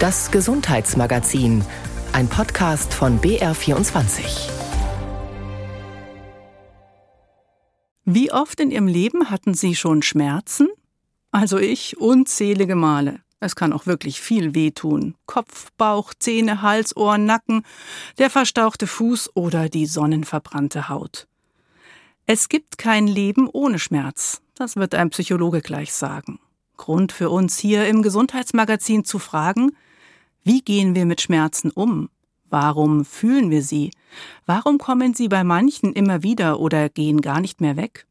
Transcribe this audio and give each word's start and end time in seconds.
Das 0.00 0.30
Gesundheitsmagazin, 0.30 1.64
ein 2.12 2.28
Podcast 2.28 2.94
von 2.94 3.20
BR24. 3.20 4.48
Wie 8.04 8.30
oft 8.30 8.60
in 8.60 8.70
Ihrem 8.70 8.86
Leben 8.86 9.28
hatten 9.28 9.54
Sie 9.54 9.74
schon 9.74 10.02
Schmerzen? 10.02 10.68
Also 11.32 11.58
ich 11.58 11.98
unzählige 11.98 12.76
Male. 12.76 13.22
Es 13.40 13.56
kann 13.56 13.72
auch 13.72 13.86
wirklich 13.86 14.20
viel 14.20 14.54
wehtun. 14.54 15.16
Kopf, 15.26 15.72
Bauch, 15.76 16.14
Zähne, 16.16 16.62
Hals, 16.62 16.96
Ohren, 16.96 17.24
Nacken, 17.24 17.64
der 18.18 18.30
verstauchte 18.30 18.86
Fuß 18.86 19.34
oder 19.34 19.68
die 19.68 19.86
sonnenverbrannte 19.86 20.88
Haut. 20.88 21.26
Es 22.24 22.48
gibt 22.48 22.78
kein 22.78 23.08
Leben 23.08 23.48
ohne 23.52 23.80
Schmerz. 23.80 24.42
Das 24.54 24.76
wird 24.76 24.94
ein 24.94 25.10
Psychologe 25.10 25.60
gleich 25.60 25.92
sagen. 25.92 26.38
Grund 26.76 27.10
für 27.10 27.30
uns 27.30 27.58
hier 27.58 27.88
im 27.88 28.02
Gesundheitsmagazin 28.02 29.04
zu 29.04 29.18
fragen, 29.18 29.72
wie 30.48 30.62
gehen 30.62 30.94
wir 30.94 31.04
mit 31.04 31.20
Schmerzen 31.20 31.70
um? 31.70 32.08
Warum 32.48 33.04
fühlen 33.04 33.50
wir 33.50 33.62
sie? 33.62 33.90
Warum 34.46 34.78
kommen 34.78 35.12
sie 35.12 35.28
bei 35.28 35.44
manchen 35.44 35.92
immer 35.92 36.22
wieder 36.22 36.58
oder 36.58 36.88
gehen 36.88 37.20
gar 37.20 37.42
nicht 37.42 37.60
mehr 37.60 37.76
weg? 37.76 38.06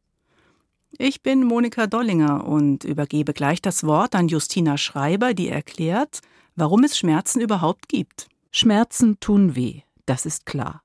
Ich 1.00 1.24
bin 1.24 1.44
Monika 1.44 1.88
Dollinger 1.88 2.46
und 2.46 2.84
übergebe 2.84 3.34
gleich 3.34 3.60
das 3.60 3.84
Wort 3.86 4.14
an 4.14 4.28
Justina 4.28 4.78
Schreiber, 4.78 5.34
die 5.34 5.50
erklärt, 5.50 6.20
warum 6.56 6.84
es 6.84 6.96
Schmerzen 6.96 7.42
überhaupt 7.42 7.90
gibt. 7.90 8.28
Schmerzen 8.52 9.20
tun 9.20 9.56
weh, 9.56 9.82
das 10.06 10.28
ist 10.28 10.46
klar. 10.46 10.84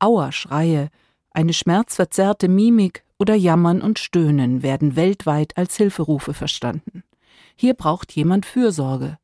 Auerschreie, 0.00 0.90
eine 1.30 1.54
schmerzverzerrte 1.54 2.48
Mimik 2.48 3.04
oder 3.18 3.34
Jammern 3.34 3.80
und 3.80 3.98
Stöhnen 3.98 4.62
werden 4.62 4.96
weltweit 4.96 5.56
als 5.56 5.78
Hilferufe 5.78 6.34
verstanden. 6.34 7.04
Hier 7.56 7.72
braucht 7.72 8.12
jemand 8.12 8.44
Fürsorge. 8.44 9.16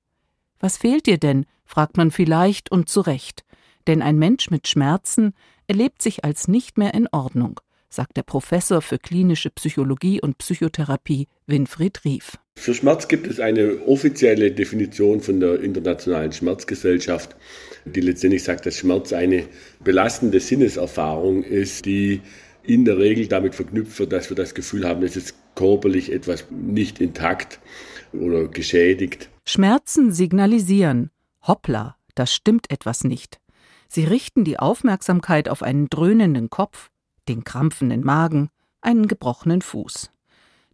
Was 0.59 0.79
fehlt 0.79 1.05
dir 1.05 1.19
denn? 1.19 1.45
Fragt 1.67 1.97
man 1.97 2.11
vielleicht 2.11 2.71
und 2.71 2.89
zu 2.89 3.01
Recht. 3.01 3.45
Denn 3.87 4.03
ein 4.03 4.19
Mensch 4.19 4.51
mit 4.51 4.67
Schmerzen 4.67 5.35
erlebt 5.67 6.03
sich 6.03 6.25
als 6.25 6.49
nicht 6.49 6.79
mehr 6.79 6.95
in 6.95 7.09
Ordnung, 7.13 7.61
sagt 7.89 8.17
der 8.17 8.23
Professor 8.23 8.83
für 8.83 8.99
klinische 8.99 9.51
Psychologie 9.51 10.21
und 10.21 10.39
Psychotherapie 10.39 11.29
Winfried 11.47 12.05
Rief. 12.05 12.39
Für 12.59 12.75
Schmerz 12.75 13.07
gibt 13.07 13.27
es 13.27 13.39
eine 13.39 13.83
offizielle 13.87 14.51
Definition 14.51 15.21
von 15.21 15.41
der 15.41 15.61
Internationalen 15.61 16.33
Schmerzgesellschaft, 16.33 17.37
die 17.85 18.01
letztendlich 18.01 18.45
sagt, 18.45 18.67
dass 18.67 18.79
Schmerz 18.79 19.13
eine 19.13 19.45
belastende 19.85 20.41
Sinneserfahrung 20.41 21.43
ist, 21.45 21.85
die 21.85 22.23
in 22.63 22.85
der 22.85 22.99
Regel 22.99 23.29
damit 23.29 23.55
verknüpft 23.55 23.99
wird, 23.99 24.13
dass 24.13 24.31
wir 24.31 24.37
das 24.37 24.55
Gefühl 24.55 24.89
haben, 24.89 25.03
es 25.03 25.17
ist 25.17 25.35
körperlich 25.55 26.11
etwas 26.11 26.47
nicht 26.51 27.01
intakt 27.01 27.61
oder 28.13 28.49
geschädigt. 28.49 29.29
Schmerzen 29.45 30.13
signalisieren, 30.13 31.11
hoppla, 31.47 31.97
das 32.15 32.33
stimmt 32.33 32.71
etwas 32.71 33.05
nicht. 33.05 33.41
Sie 33.89 34.05
richten 34.05 34.45
die 34.45 34.59
Aufmerksamkeit 34.59 35.49
auf 35.49 35.63
einen 35.63 35.89
dröhnenden 35.89 36.51
Kopf, 36.51 36.91
den 37.29 37.45
krampfenden 37.45 38.03
Magen, 38.03 38.51
einen 38.81 39.07
gebrochenen 39.07 39.63
Fuß. 39.63 40.11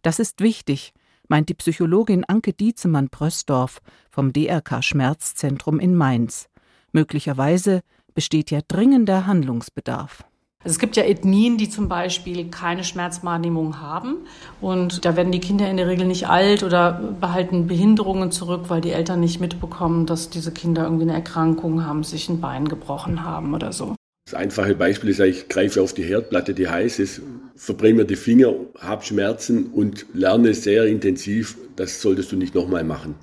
Das 0.01 0.19
ist 0.19 0.41
wichtig, 0.41 0.93
meint 1.27 1.49
die 1.49 1.53
Psychologin 1.53 2.25
Anke 2.25 2.53
Dietzemann-Prössdorf 2.53 3.81
vom 4.09 4.33
DRK 4.33 4.83
Schmerzzentrum 4.83 5.79
in 5.79 5.95
Mainz. 5.95 6.49
Möglicherweise 6.91 7.81
besteht 8.13 8.51
ja 8.51 8.59
dringender 8.67 9.25
Handlungsbedarf. 9.25 10.25
Also 10.63 10.75
es 10.75 10.79
gibt 10.79 10.95
ja 10.95 11.03
Ethnien, 11.03 11.57
die 11.57 11.69
zum 11.69 11.89
Beispiel 11.89 12.49
keine 12.49 12.83
Schmerzwahrnehmung 12.83 13.81
haben. 13.81 14.17
Und 14.61 15.03
da 15.03 15.17
werden 15.17 15.31
die 15.31 15.41
Kinder 15.41 15.69
in 15.69 15.77
der 15.77 15.87
Regel 15.87 16.07
nicht 16.07 16.29
alt 16.29 16.63
oder 16.63 17.15
behalten 17.19 17.67
Behinderungen 17.67 18.31
zurück, 18.31 18.65
weil 18.69 18.79
die 18.79 18.91
Eltern 18.91 19.19
nicht 19.19 19.41
mitbekommen, 19.41 20.05
dass 20.05 20.29
diese 20.29 20.51
Kinder 20.51 20.83
irgendwie 20.83 21.03
eine 21.03 21.13
Erkrankung 21.13 21.85
haben, 21.85 22.03
sich 22.03 22.29
ein 22.29 22.39
Bein 22.39 22.69
gebrochen 22.69 23.23
haben 23.23 23.53
oder 23.53 23.73
so. 23.73 23.95
Das 24.25 24.35
einfache 24.35 24.73
Beispiel 24.73 25.09
ist, 25.09 25.19
ich 25.19 25.49
greife 25.49 25.81
auf 25.81 25.93
die 25.93 26.03
Herdplatte, 26.03 26.53
die 26.53 26.69
heiß 26.69 26.99
ist, 26.99 27.21
verbrenne 27.55 27.95
mir 27.95 28.05
die 28.05 28.15
Finger, 28.15 28.53
habe 28.79 29.03
Schmerzen 29.03 29.65
und 29.65 30.05
lerne 30.13 30.53
sehr 30.53 30.85
intensiv, 30.85 31.57
das 31.75 32.01
solltest 32.01 32.31
du 32.31 32.37
nicht 32.37 32.55
nochmal 32.55 32.85
machen. 32.85 33.15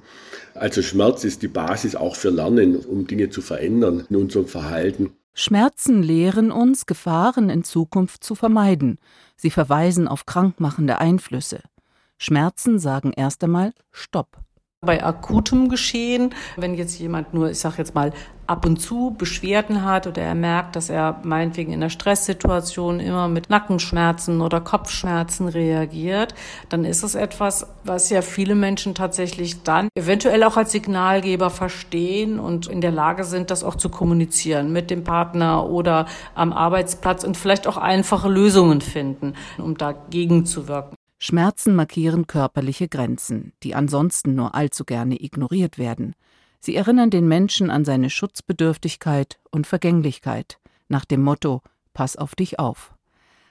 Also 0.54 0.82
Schmerz 0.82 1.24
ist 1.24 1.40
die 1.40 1.48
Basis 1.48 1.96
auch 1.96 2.16
für 2.16 2.28
Lernen, 2.28 2.76
um 2.76 3.06
Dinge 3.06 3.30
zu 3.30 3.40
verändern 3.40 4.04
in 4.10 4.16
unserem 4.16 4.46
Verhalten. 4.46 5.10
Schmerzen 5.32 6.02
lehren 6.02 6.50
uns, 6.50 6.86
Gefahren 6.86 7.50
in 7.50 7.64
Zukunft 7.64 8.24
zu 8.24 8.34
vermeiden. 8.34 8.98
Sie 9.36 9.50
verweisen 9.50 10.08
auf 10.08 10.26
krankmachende 10.26 10.98
Einflüsse. 10.98 11.62
Schmerzen 12.18 12.78
sagen 12.78 13.12
erst 13.12 13.42
einmal 13.44 13.72
Stopp. 13.92 14.38
Bei 14.82 15.04
akutem 15.04 15.68
Geschehen, 15.68 16.34
wenn 16.56 16.72
jetzt 16.72 16.98
jemand 16.98 17.34
nur, 17.34 17.50
ich 17.50 17.58
sag 17.58 17.76
jetzt 17.76 17.94
mal, 17.94 18.14
ab 18.46 18.64
und 18.64 18.78
zu 18.78 19.14
Beschwerden 19.18 19.84
hat 19.84 20.06
oder 20.06 20.22
er 20.22 20.34
merkt, 20.34 20.74
dass 20.74 20.88
er 20.88 21.20
meinetwegen 21.22 21.70
in 21.70 21.82
einer 21.82 21.90
Stresssituation 21.90 22.98
immer 22.98 23.28
mit 23.28 23.50
Nackenschmerzen 23.50 24.40
oder 24.40 24.62
Kopfschmerzen 24.62 25.48
reagiert, 25.48 26.34
dann 26.70 26.86
ist 26.86 27.02
es 27.02 27.14
etwas, 27.14 27.66
was 27.84 28.08
ja 28.08 28.22
viele 28.22 28.54
Menschen 28.54 28.94
tatsächlich 28.94 29.62
dann 29.64 29.90
eventuell 29.94 30.42
auch 30.44 30.56
als 30.56 30.72
Signalgeber 30.72 31.50
verstehen 31.50 32.40
und 32.40 32.66
in 32.66 32.80
der 32.80 32.90
Lage 32.90 33.24
sind, 33.24 33.50
das 33.50 33.62
auch 33.62 33.74
zu 33.74 33.90
kommunizieren 33.90 34.72
mit 34.72 34.90
dem 34.90 35.04
Partner 35.04 35.68
oder 35.68 36.06
am 36.34 36.54
Arbeitsplatz 36.54 37.22
und 37.22 37.36
vielleicht 37.36 37.66
auch 37.66 37.76
einfache 37.76 38.30
Lösungen 38.30 38.80
finden, 38.80 39.34
um 39.58 39.76
dagegen 39.76 40.46
zu 40.46 40.68
wirken. 40.68 40.96
Schmerzen 41.22 41.74
markieren 41.76 42.26
körperliche 42.26 42.88
Grenzen, 42.88 43.52
die 43.62 43.74
ansonsten 43.74 44.34
nur 44.34 44.54
allzu 44.54 44.86
gerne 44.86 45.22
ignoriert 45.22 45.76
werden. 45.76 46.16
Sie 46.60 46.74
erinnern 46.74 47.10
den 47.10 47.28
Menschen 47.28 47.70
an 47.70 47.84
seine 47.84 48.08
Schutzbedürftigkeit 48.08 49.38
und 49.50 49.66
Vergänglichkeit, 49.66 50.58
nach 50.88 51.04
dem 51.04 51.22
Motto 51.22 51.60
Pass 51.92 52.16
auf 52.16 52.34
dich 52.34 52.58
auf. 52.58 52.94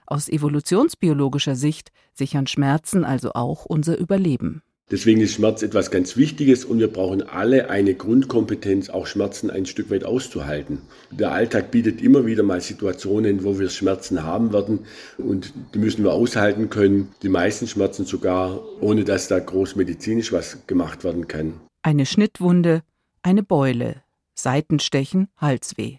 Aus 0.07 0.29
evolutionsbiologischer 0.29 1.55
Sicht 1.55 1.91
sichern 2.11 2.47
Schmerzen 2.47 3.05
also 3.05 3.33
auch 3.33 3.65
unser 3.65 3.99
Überleben. 3.99 4.63
Deswegen 4.91 5.21
ist 5.21 5.35
Schmerz 5.35 5.61
etwas 5.61 5.91
ganz 5.91 6.17
Wichtiges 6.17 6.65
und 6.65 6.79
wir 6.79 6.87
brauchen 6.87 7.21
alle 7.21 7.69
eine 7.69 7.93
Grundkompetenz, 7.93 8.89
auch 8.89 9.05
Schmerzen 9.05 9.51
ein 9.51 9.67
Stück 9.67 9.91
weit 9.91 10.03
auszuhalten. 10.03 10.81
Der 11.11 11.31
Alltag 11.31 11.69
bietet 11.69 12.01
immer 12.01 12.25
wieder 12.25 12.41
mal 12.41 12.59
Situationen, 12.59 13.43
wo 13.43 13.59
wir 13.59 13.69
Schmerzen 13.69 14.23
haben 14.23 14.51
werden 14.51 14.79
und 15.19 15.53
die 15.75 15.79
müssen 15.79 16.03
wir 16.03 16.13
aushalten 16.13 16.71
können. 16.71 17.09
Die 17.21 17.29
meisten 17.29 17.67
Schmerzen 17.67 18.05
sogar, 18.05 18.59
ohne 18.81 19.03
dass 19.03 19.27
da 19.27 19.39
groß 19.39 19.75
medizinisch 19.75 20.31
was 20.31 20.65
gemacht 20.65 21.03
werden 21.03 21.27
kann. 21.27 21.53
Eine 21.83 22.07
Schnittwunde, 22.07 22.81
eine 23.21 23.43
Beule, 23.43 24.01
Seitenstechen, 24.33 25.27
Halsweh. 25.37 25.97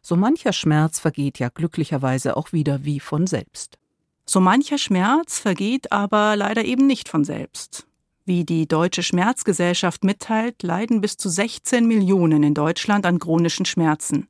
So 0.00 0.16
mancher 0.16 0.54
Schmerz 0.54 0.98
vergeht 0.98 1.38
ja 1.38 1.50
glücklicherweise 1.50 2.36
auch 2.36 2.52
wieder 2.52 2.84
wie 2.84 2.98
von 2.98 3.26
selbst. 3.26 3.78
So 4.24 4.40
mancher 4.40 4.78
Schmerz 4.78 5.38
vergeht 5.38 5.92
aber 5.92 6.34
leider 6.34 6.64
eben 6.64 6.86
nicht 6.86 7.10
von 7.10 7.24
selbst. 7.24 7.86
Wie 8.24 8.44
die 8.44 8.68
Deutsche 8.68 9.02
Schmerzgesellschaft 9.02 10.04
mitteilt, 10.04 10.62
leiden 10.62 11.00
bis 11.00 11.16
zu 11.16 11.28
16 11.28 11.86
Millionen 11.88 12.44
in 12.44 12.54
Deutschland 12.54 13.04
an 13.04 13.18
chronischen 13.18 13.66
Schmerzen. 13.66 14.28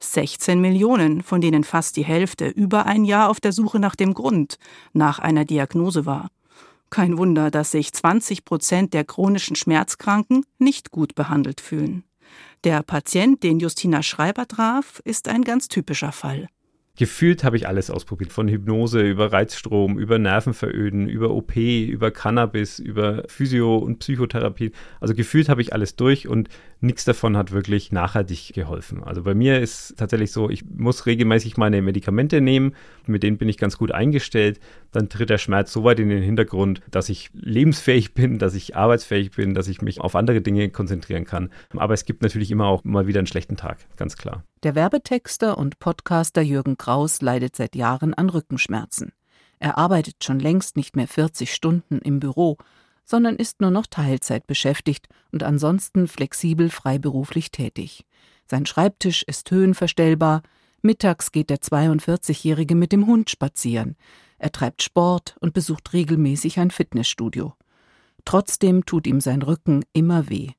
16 0.00 0.58
Millionen, 0.58 1.22
von 1.22 1.42
denen 1.42 1.62
fast 1.62 1.96
die 1.96 2.04
Hälfte 2.04 2.48
über 2.48 2.86
ein 2.86 3.04
Jahr 3.04 3.28
auf 3.28 3.38
der 3.38 3.52
Suche 3.52 3.78
nach 3.78 3.94
dem 3.94 4.14
Grund, 4.14 4.56
nach 4.94 5.18
einer 5.18 5.44
Diagnose 5.44 6.06
war. 6.06 6.30
Kein 6.88 7.18
Wunder, 7.18 7.50
dass 7.50 7.72
sich 7.72 7.92
20 7.92 8.46
Prozent 8.46 8.94
der 8.94 9.04
chronischen 9.04 9.56
Schmerzkranken 9.56 10.46
nicht 10.58 10.90
gut 10.90 11.14
behandelt 11.14 11.60
fühlen. 11.60 12.04
Der 12.64 12.82
Patient, 12.82 13.42
den 13.42 13.58
Justina 13.58 14.02
Schreiber 14.02 14.48
traf, 14.48 15.02
ist 15.04 15.28
ein 15.28 15.42
ganz 15.42 15.68
typischer 15.68 16.12
Fall 16.12 16.48
gefühlt 16.96 17.44
habe 17.44 17.56
ich 17.56 17.68
alles 17.68 17.90
ausprobiert. 17.90 18.32
Von 18.32 18.48
Hypnose 18.48 19.00
über 19.02 19.32
Reizstrom, 19.32 19.98
über 19.98 20.18
Nervenveröden, 20.18 21.08
über 21.08 21.30
OP, 21.30 21.56
über 21.56 22.10
Cannabis, 22.10 22.78
über 22.78 23.24
Physio- 23.28 23.76
und 23.76 23.98
Psychotherapie. 23.98 24.72
Also 25.00 25.14
gefühlt 25.14 25.48
habe 25.48 25.60
ich 25.60 25.72
alles 25.72 25.96
durch 25.96 26.26
und 26.26 26.48
nichts 26.80 27.04
davon 27.04 27.36
hat 27.36 27.52
wirklich 27.52 27.92
nachhaltig 27.92 28.52
geholfen. 28.54 29.02
Also 29.02 29.22
bei 29.22 29.34
mir 29.34 29.60
ist 29.60 29.96
tatsächlich 29.96 30.32
so, 30.32 30.50
ich 30.50 30.64
muss 30.64 31.06
regelmäßig 31.06 31.56
meine 31.56 31.82
Medikamente 31.82 32.40
nehmen. 32.40 32.74
Mit 33.06 33.22
denen 33.22 33.38
bin 33.38 33.48
ich 33.48 33.58
ganz 33.58 33.78
gut 33.78 33.92
eingestellt. 33.92 34.60
Dann 34.92 35.08
tritt 35.08 35.30
der 35.30 35.38
Schmerz 35.38 35.72
so 35.72 35.84
weit 35.84 36.00
in 36.00 36.08
den 36.08 36.22
Hintergrund, 36.22 36.80
dass 36.90 37.08
ich 37.08 37.30
lebensfähig 37.32 38.14
bin, 38.14 38.38
dass 38.38 38.54
ich 38.54 38.76
arbeitsfähig 38.76 39.32
bin, 39.32 39.54
dass 39.54 39.68
ich 39.68 39.82
mich 39.82 40.00
auf 40.00 40.14
andere 40.14 40.40
Dinge 40.40 40.68
konzentrieren 40.70 41.24
kann. 41.24 41.50
Aber 41.76 41.94
es 41.94 42.04
gibt 42.04 42.22
natürlich 42.22 42.50
immer 42.50 42.66
auch 42.66 42.84
mal 42.84 43.06
wieder 43.06 43.20
einen 43.20 43.26
schlechten 43.26 43.56
Tag, 43.56 43.78
ganz 43.96 44.16
klar. 44.16 44.42
Der 44.62 44.74
Werbetexter 44.74 45.58
und 45.58 45.78
Podcaster 45.78 46.42
Jürgen 46.42 46.76
Kraus 46.76 47.20
leidet 47.22 47.56
seit 47.56 47.76
Jahren 47.76 48.14
an 48.14 48.28
Rückenschmerzen. 48.28 49.12
Er 49.58 49.78
arbeitet 49.78 50.22
schon 50.22 50.38
längst 50.38 50.76
nicht 50.76 50.96
mehr 50.96 51.08
40 51.08 51.52
Stunden 51.52 51.98
im 51.98 52.20
Büro, 52.20 52.58
sondern 53.06 53.36
ist 53.36 53.62
nur 53.62 53.70
noch 53.70 53.86
Teilzeit 53.86 54.46
beschäftigt 54.46 55.08
und 55.32 55.42
ansonsten 55.42 56.08
flexibel 56.08 56.68
freiberuflich 56.68 57.50
tätig. 57.50 58.04
Sein 58.46 58.66
Schreibtisch 58.66 59.22
ist 59.22 59.50
höhenverstellbar, 59.50 60.42
mittags 60.82 61.32
geht 61.32 61.48
der 61.48 61.58
42-Jährige 61.58 62.74
mit 62.74 62.92
dem 62.92 63.06
Hund 63.06 63.30
spazieren, 63.30 63.96
er 64.38 64.52
treibt 64.52 64.82
Sport 64.82 65.36
und 65.40 65.54
besucht 65.54 65.92
regelmäßig 65.92 66.58
ein 66.58 66.70
Fitnessstudio. 66.70 67.54
Trotzdem 68.24 68.84
tut 68.84 69.06
ihm 69.06 69.20
sein 69.20 69.42
Rücken 69.42 69.84
immer 69.92 70.28
weh. 70.28 70.50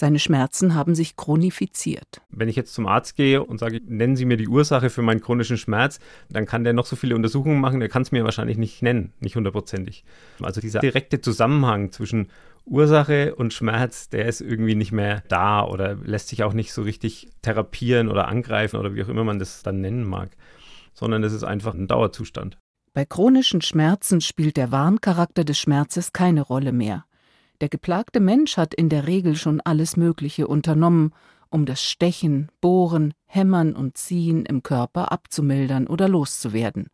Seine 0.00 0.18
Schmerzen 0.18 0.74
haben 0.74 0.94
sich 0.94 1.14
chronifiziert. 1.14 2.22
Wenn 2.30 2.48
ich 2.48 2.56
jetzt 2.56 2.72
zum 2.72 2.86
Arzt 2.86 3.16
gehe 3.16 3.44
und 3.44 3.58
sage, 3.58 3.82
nennen 3.86 4.16
Sie 4.16 4.24
mir 4.24 4.38
die 4.38 4.48
Ursache 4.48 4.88
für 4.88 5.02
meinen 5.02 5.20
chronischen 5.20 5.58
Schmerz, 5.58 6.00
dann 6.30 6.46
kann 6.46 6.64
der 6.64 6.72
noch 6.72 6.86
so 6.86 6.96
viele 6.96 7.14
Untersuchungen 7.14 7.60
machen, 7.60 7.80
der 7.80 7.90
kann 7.90 8.00
es 8.00 8.10
mir 8.10 8.24
wahrscheinlich 8.24 8.56
nicht 8.56 8.80
nennen, 8.80 9.12
nicht 9.20 9.36
hundertprozentig. 9.36 10.04
Also 10.40 10.62
dieser 10.62 10.80
direkte 10.80 11.20
Zusammenhang 11.20 11.92
zwischen 11.92 12.28
Ursache 12.64 13.34
und 13.34 13.52
Schmerz, 13.52 14.08
der 14.08 14.24
ist 14.24 14.40
irgendwie 14.40 14.74
nicht 14.74 14.90
mehr 14.90 15.22
da 15.28 15.66
oder 15.66 15.96
lässt 15.96 16.28
sich 16.28 16.44
auch 16.44 16.54
nicht 16.54 16.72
so 16.72 16.80
richtig 16.80 17.28
therapieren 17.42 18.08
oder 18.08 18.26
angreifen 18.26 18.78
oder 18.78 18.94
wie 18.94 19.04
auch 19.04 19.08
immer 19.10 19.24
man 19.24 19.38
das 19.38 19.62
dann 19.62 19.82
nennen 19.82 20.04
mag, 20.04 20.30
sondern 20.94 21.22
es 21.24 21.34
ist 21.34 21.44
einfach 21.44 21.74
ein 21.74 21.88
Dauerzustand. 21.88 22.56
Bei 22.94 23.04
chronischen 23.04 23.60
Schmerzen 23.60 24.22
spielt 24.22 24.56
der 24.56 24.72
Warncharakter 24.72 25.44
des 25.44 25.58
Schmerzes 25.58 26.14
keine 26.14 26.40
Rolle 26.40 26.72
mehr. 26.72 27.04
Der 27.60 27.68
geplagte 27.68 28.20
Mensch 28.20 28.56
hat 28.56 28.72
in 28.74 28.88
der 28.88 29.06
Regel 29.06 29.36
schon 29.36 29.60
alles 29.60 29.96
Mögliche 29.96 30.46
unternommen, 30.46 31.12
um 31.50 31.66
das 31.66 31.82
Stechen, 31.82 32.48
Bohren, 32.60 33.12
Hämmern 33.26 33.74
und 33.74 33.98
Ziehen 33.98 34.46
im 34.46 34.62
Körper 34.62 35.12
abzumildern 35.12 35.86
oder 35.86 36.08
loszuwerden. 36.08 36.88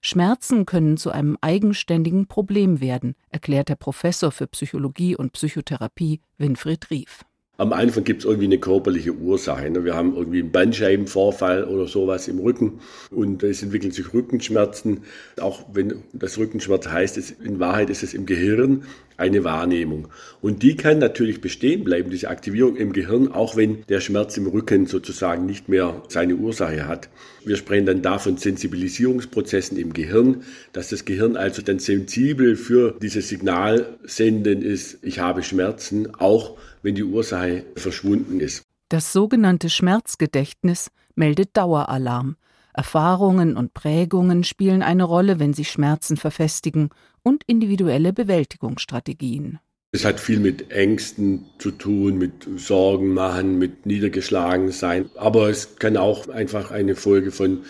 Schmerzen 0.00 0.66
können 0.66 0.98
zu 0.98 1.10
einem 1.10 1.38
eigenständigen 1.40 2.26
Problem 2.26 2.80
werden, 2.80 3.14
erklärt 3.30 3.70
der 3.70 3.76
Professor 3.76 4.30
für 4.30 4.46
Psychologie 4.46 5.16
und 5.16 5.32
Psychotherapie 5.32 6.20
Winfried 6.36 6.90
Rief. 6.90 7.24
Am 7.56 7.72
Anfang 7.72 8.02
gibt 8.02 8.22
es 8.22 8.24
irgendwie 8.24 8.46
eine 8.46 8.58
körperliche 8.58 9.12
Ursache. 9.12 9.70
Ne? 9.70 9.84
Wir 9.84 9.94
haben 9.94 10.16
irgendwie 10.16 10.40
einen 10.40 10.50
Bandscheibenvorfall 10.50 11.62
oder 11.64 11.86
sowas 11.86 12.26
im 12.26 12.40
Rücken 12.40 12.80
und 13.12 13.44
es 13.44 13.62
entwickeln 13.62 13.92
sich 13.92 14.12
Rückenschmerzen. 14.12 15.04
Auch 15.40 15.64
wenn 15.72 16.02
das 16.12 16.36
Rückenschmerz 16.36 16.88
heißt, 16.88 17.16
es, 17.16 17.30
in 17.30 17.60
Wahrheit 17.60 17.90
ist 17.90 18.02
es 18.02 18.12
im 18.12 18.26
Gehirn 18.26 18.82
eine 19.16 19.44
Wahrnehmung. 19.44 20.08
Und 20.40 20.64
die 20.64 20.76
kann 20.76 20.98
natürlich 20.98 21.40
bestehen 21.40 21.84
bleiben, 21.84 22.10
diese 22.10 22.28
Aktivierung 22.28 22.74
im 22.74 22.92
Gehirn, 22.92 23.28
auch 23.30 23.54
wenn 23.56 23.84
der 23.88 24.00
Schmerz 24.00 24.36
im 24.36 24.48
Rücken 24.48 24.86
sozusagen 24.86 25.46
nicht 25.46 25.68
mehr 25.68 26.02
seine 26.08 26.34
Ursache 26.34 26.88
hat. 26.88 27.08
Wir 27.44 27.56
sprechen 27.56 27.86
dann 27.86 28.02
da 28.02 28.18
von 28.18 28.36
Sensibilisierungsprozessen 28.36 29.78
im 29.78 29.92
Gehirn, 29.92 30.42
dass 30.72 30.88
das 30.88 31.04
Gehirn 31.04 31.36
also 31.36 31.62
dann 31.62 31.78
sensibel 31.78 32.56
für 32.56 32.96
dieses 33.00 33.28
Signal 33.28 33.96
senden 34.02 34.62
ist, 34.62 34.98
ich 35.02 35.20
habe 35.20 35.44
Schmerzen, 35.44 36.12
auch 36.16 36.56
wenn 36.84 36.94
die 36.94 37.02
Ursache 37.02 37.64
verschwunden 37.74 38.38
ist. 38.38 38.62
Das 38.90 39.12
sogenannte 39.12 39.70
Schmerzgedächtnis 39.70 40.90
meldet 41.16 41.56
Daueralarm. 41.56 42.36
Erfahrungen 42.74 43.56
und 43.56 43.72
Prägungen 43.72 44.44
spielen 44.44 44.82
eine 44.82 45.04
Rolle, 45.04 45.40
wenn 45.40 45.54
sich 45.54 45.70
Schmerzen 45.70 46.16
verfestigen 46.16 46.90
und 47.22 47.42
individuelle 47.46 48.12
Bewältigungsstrategien. 48.12 49.58
Es 49.92 50.04
hat 50.04 50.20
viel 50.20 50.40
mit 50.40 50.72
Ängsten 50.72 51.46
zu 51.58 51.70
tun, 51.70 52.18
mit 52.18 52.46
Sorgen 52.56 53.14
machen, 53.14 53.58
mit 53.58 53.86
niedergeschlagen 53.86 54.70
sein. 54.72 55.08
Aber 55.14 55.48
es 55.48 55.76
kann 55.76 55.96
auch 55.96 56.28
einfach 56.28 56.70
eine 56.70 56.96
Folge 56.96 57.30
von 57.30 57.62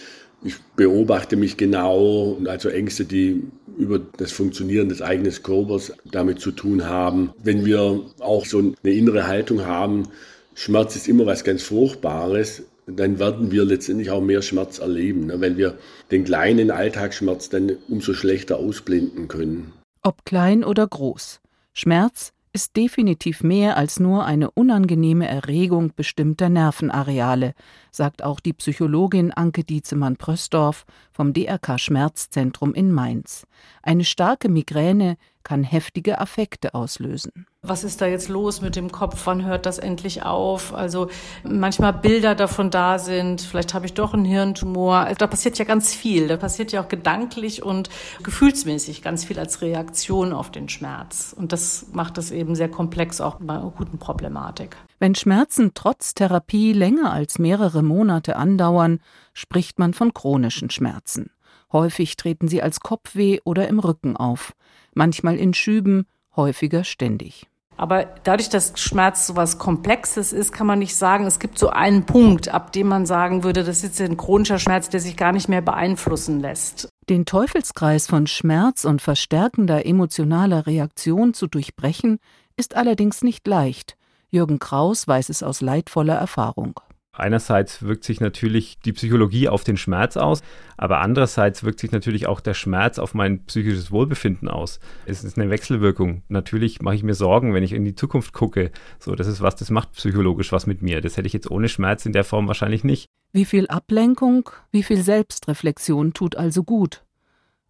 ich 0.45 0.57
beobachte 0.77 1.37
mich 1.37 1.57
genau, 1.57 2.39
also 2.47 2.69
Ängste, 2.69 3.07
die 3.07 3.45
über 3.77 3.99
das 3.99 4.33
Funktionieren 4.33 4.89
des 4.89 5.03
eigenen 5.03 5.33
Körpers 5.43 5.93
damit 6.05 6.41
zu 6.41 6.53
tun 6.53 6.87
haben. 6.87 7.33
Wenn 7.43 7.65
wir 7.65 8.03
auch 8.21 8.47
so 8.47 8.59
eine 8.59 8.93
innere 8.93 9.27
Haltung 9.27 9.65
haben, 9.65 10.09
Schmerz 10.55 10.97
ist 10.97 11.09
immer 11.09 11.27
was 11.27 11.45
ganz 11.45 11.63
Furchtbares, 11.63 12.63
dann 12.87 13.19
werden 13.19 13.51
wir 13.51 13.65
letztendlich 13.65 14.11
auch 14.11 14.21
mehr 14.21 14.43
Schmerz 14.43 14.79
erleben, 14.79 15.27
ne? 15.27 15.41
weil 15.41 15.57
wir 15.57 15.79
den 16.11 16.25
kleinen 16.25 16.71
Alltagsschmerz 16.71 17.49
dann 17.49 17.77
umso 17.89 18.13
schlechter 18.13 18.59
ausblenden 18.59 19.29
können. 19.29 19.73
Ob 20.03 20.25
klein 20.27 20.65
oder 20.65 20.87
groß. 20.87 21.41
Schmerz 21.73 22.34
ist 22.55 22.77
definitiv 22.77 23.43
mehr 23.43 23.77
als 23.77 23.99
nur 23.99 24.25
eine 24.25 24.49
unangenehme 24.53 25.27
Erregung 25.27 25.93
bestimmter 25.97 26.49
Nervenareale, 26.49 27.53
sagt 27.91 28.23
auch 28.23 28.39
die 28.39 28.53
Psychologin 28.53 29.33
Anke 29.33 29.65
Dietzemann-Prösdorf 29.65 30.87
vom 31.11 31.33
DRK 31.33 31.81
Schmerzzentrum 31.81 32.73
in 32.73 32.93
Mainz. 32.93 33.45
Eine 33.83 34.05
starke 34.05 34.49
Migräne 34.49 35.17
kann 35.45 35.63
heftige 35.63 36.21
Affekte 36.21 36.75
auslösen. 36.75 37.47
Was 37.63 37.85
ist 37.85 38.01
da 38.01 38.07
jetzt 38.07 38.29
los 38.29 38.61
mit 38.61 38.77
dem 38.77 38.91
Kopf? 38.91 39.23
Wann 39.27 39.45
hört 39.45 39.65
das 39.65 39.79
endlich 39.79 40.23
auf? 40.23 40.75
Also 40.75 41.09
manchmal 41.45 41.93
Bilder 41.93 42.35
davon 42.35 42.71
da 42.71 42.99
sind, 42.99 43.41
vielleicht 43.41 43.73
habe 43.73 43.87
ich 43.87 43.95
doch 43.95 44.13
einen 44.13 44.25
Hirntumor. 44.25 44.97
Also 44.97 45.17
da 45.19 45.27
passiert 45.27 45.57
ja 45.59 45.65
ganz 45.65 45.95
viel. 45.95 46.29
Da 46.29 46.37
passiert 46.37 46.73
ja 46.73 46.83
auch 46.83 46.89
gedanklich 46.89 47.63
und 47.63 47.89
gefühlsmäßig 48.23 49.03
ganz 49.03 49.25
viel 49.25 49.39
als 49.39 49.63
Reaktion 49.63 50.33
auf 50.33 50.51
den 50.51 50.69
Schmerz. 50.69 51.35
Und 51.37 51.53
das 51.53 51.87
macht 51.93 52.19
es 52.19 52.31
eben 52.31 52.55
sehr 52.55 52.71
komplex, 52.71 53.21
auch 53.21 53.37
bei 53.41 53.55
akuten 53.55 53.99
Problematik. 53.99 54.77
Wenn 54.99 55.15
Schmerzen 55.15 55.73
trotz 55.75 56.15
Therapie 56.15 56.73
länger 56.73 57.13
als 57.13 57.39
mehrere 57.39 57.83
Monate 57.83 58.37
andauern, 58.37 59.01
spricht 59.33 59.79
man 59.79 59.95
von 59.95 60.13
chronischen 60.13 60.71
Schmerzen. 60.71 61.31
Häufig 61.75 62.17
treten 62.17 62.47
sie 62.47 62.63
als 62.63 62.81
Kopfweh 62.81 63.41
oder 63.45 63.67
im 63.67 63.81
Rücken 63.81 64.17
auf, 64.17 64.53
manchmal 64.95 65.37
in 65.37 65.55
Schüben, 65.55 66.07
häufiger 66.37 66.85
ständig. 66.85 67.47
Aber 67.77 68.05
dadurch, 68.23 68.49
dass 68.49 68.73
Schmerz 68.77 69.27
so 69.27 69.37
was 69.37 69.59
Komplexes 69.59 70.33
ist, 70.33 70.53
kann 70.53 70.67
man 70.67 70.79
nicht 70.79 70.95
sagen, 70.95 71.27
es 71.27 71.41
gibt 71.41 71.59
so 71.59 71.71
einen 71.71 72.07
Punkt, 72.07 72.49
ab 72.49 72.73
dem 72.73 72.87
man 72.87 73.05
sagen 73.05 73.43
würde, 73.43 73.65
das 73.65 73.79
ist 73.79 73.99
jetzt 73.99 74.01
ein 74.01 74.17
chronischer 74.17 74.59
Schmerz, 74.59 74.89
der 74.89 75.01
sich 75.01 75.17
gar 75.17 75.33
nicht 75.33 75.49
mehr 75.49 75.61
beeinflussen 75.61 76.39
lässt. 76.41 76.89
Den 77.09 77.27
Teufelskreis 77.27 78.07
von 78.07 78.27
Schmerz 78.27 78.85
und 78.85 79.03
verstärkender 79.03 79.85
emotionaler 79.87 80.67
Reaktion 80.67 81.35
zu 81.35 81.49
durchbrechen, 81.49 82.19
ist 82.57 82.77
allerdings 82.77 83.23
nicht 83.23 83.47
leicht. 83.47 83.97
Jürgen 84.31 84.61
Kraus 84.61 85.09
weiß 85.09 85.29
es 85.29 85.43
aus 85.43 85.61
leidvoller 85.61 86.15
Erfahrung. 86.15 86.81
Einerseits 87.17 87.83
wirkt 87.83 88.03
sich 88.03 88.21
natürlich 88.21 88.81
die 88.81 88.93
Psychologie 88.93 89.49
auf 89.49 89.63
den 89.63 89.77
Schmerz 89.77 90.17
aus, 90.17 90.43
aber 90.77 91.01
andererseits 91.01 91.63
wirkt 91.63 91.79
sich 91.79 91.93
natürlich 91.93 92.27
auch 92.27 92.41
der 92.41 92.55
Schmerz 92.55 92.99
auf 92.99 93.15
mein 93.15 93.45
psychisches 93.45 93.93
Wohlbefinden 93.93 94.49
aus. 94.49 94.81
Es 95.07 95.23
ist 95.23 95.39
eine 95.39 95.49
Wechselwirkung. 95.49 96.23
Natürlich 96.29 96.83
mache 96.83 96.97
ich 96.97 97.05
mir 97.05 97.15
Sorgen, 97.15 97.55
wenn 97.55 97.63
ich 97.63 97.73
in 97.73 97.85
die 97.85 97.95
Zukunft 97.95 98.33
gucke. 98.33 98.73
So, 98.99 99.15
das 99.15 99.29
ist 99.29 99.41
was, 99.41 99.55
das 99.55 99.71
macht 99.71 99.93
psychologisch 99.93 100.51
was 100.51 100.67
mit 100.67 100.83
mir. 100.83 101.01
Das 101.01 101.17
hätte 101.17 101.29
ich 101.29 101.33
jetzt 101.33 101.51
ohne 101.51 101.69
Schmerz 101.69 102.05
in 102.05 102.13
der 102.13 102.25
Form 102.25 102.49
wahrscheinlich 102.49 102.83
nicht. 102.83 103.07
Wie 103.33 103.45
viel 103.45 103.69
Ablenkung, 103.69 104.51
wie 104.73 104.83
viel 104.83 105.01
Selbstreflexion 105.01 106.15
tut 106.15 106.35
also 106.37 106.65
gut? 106.65 107.05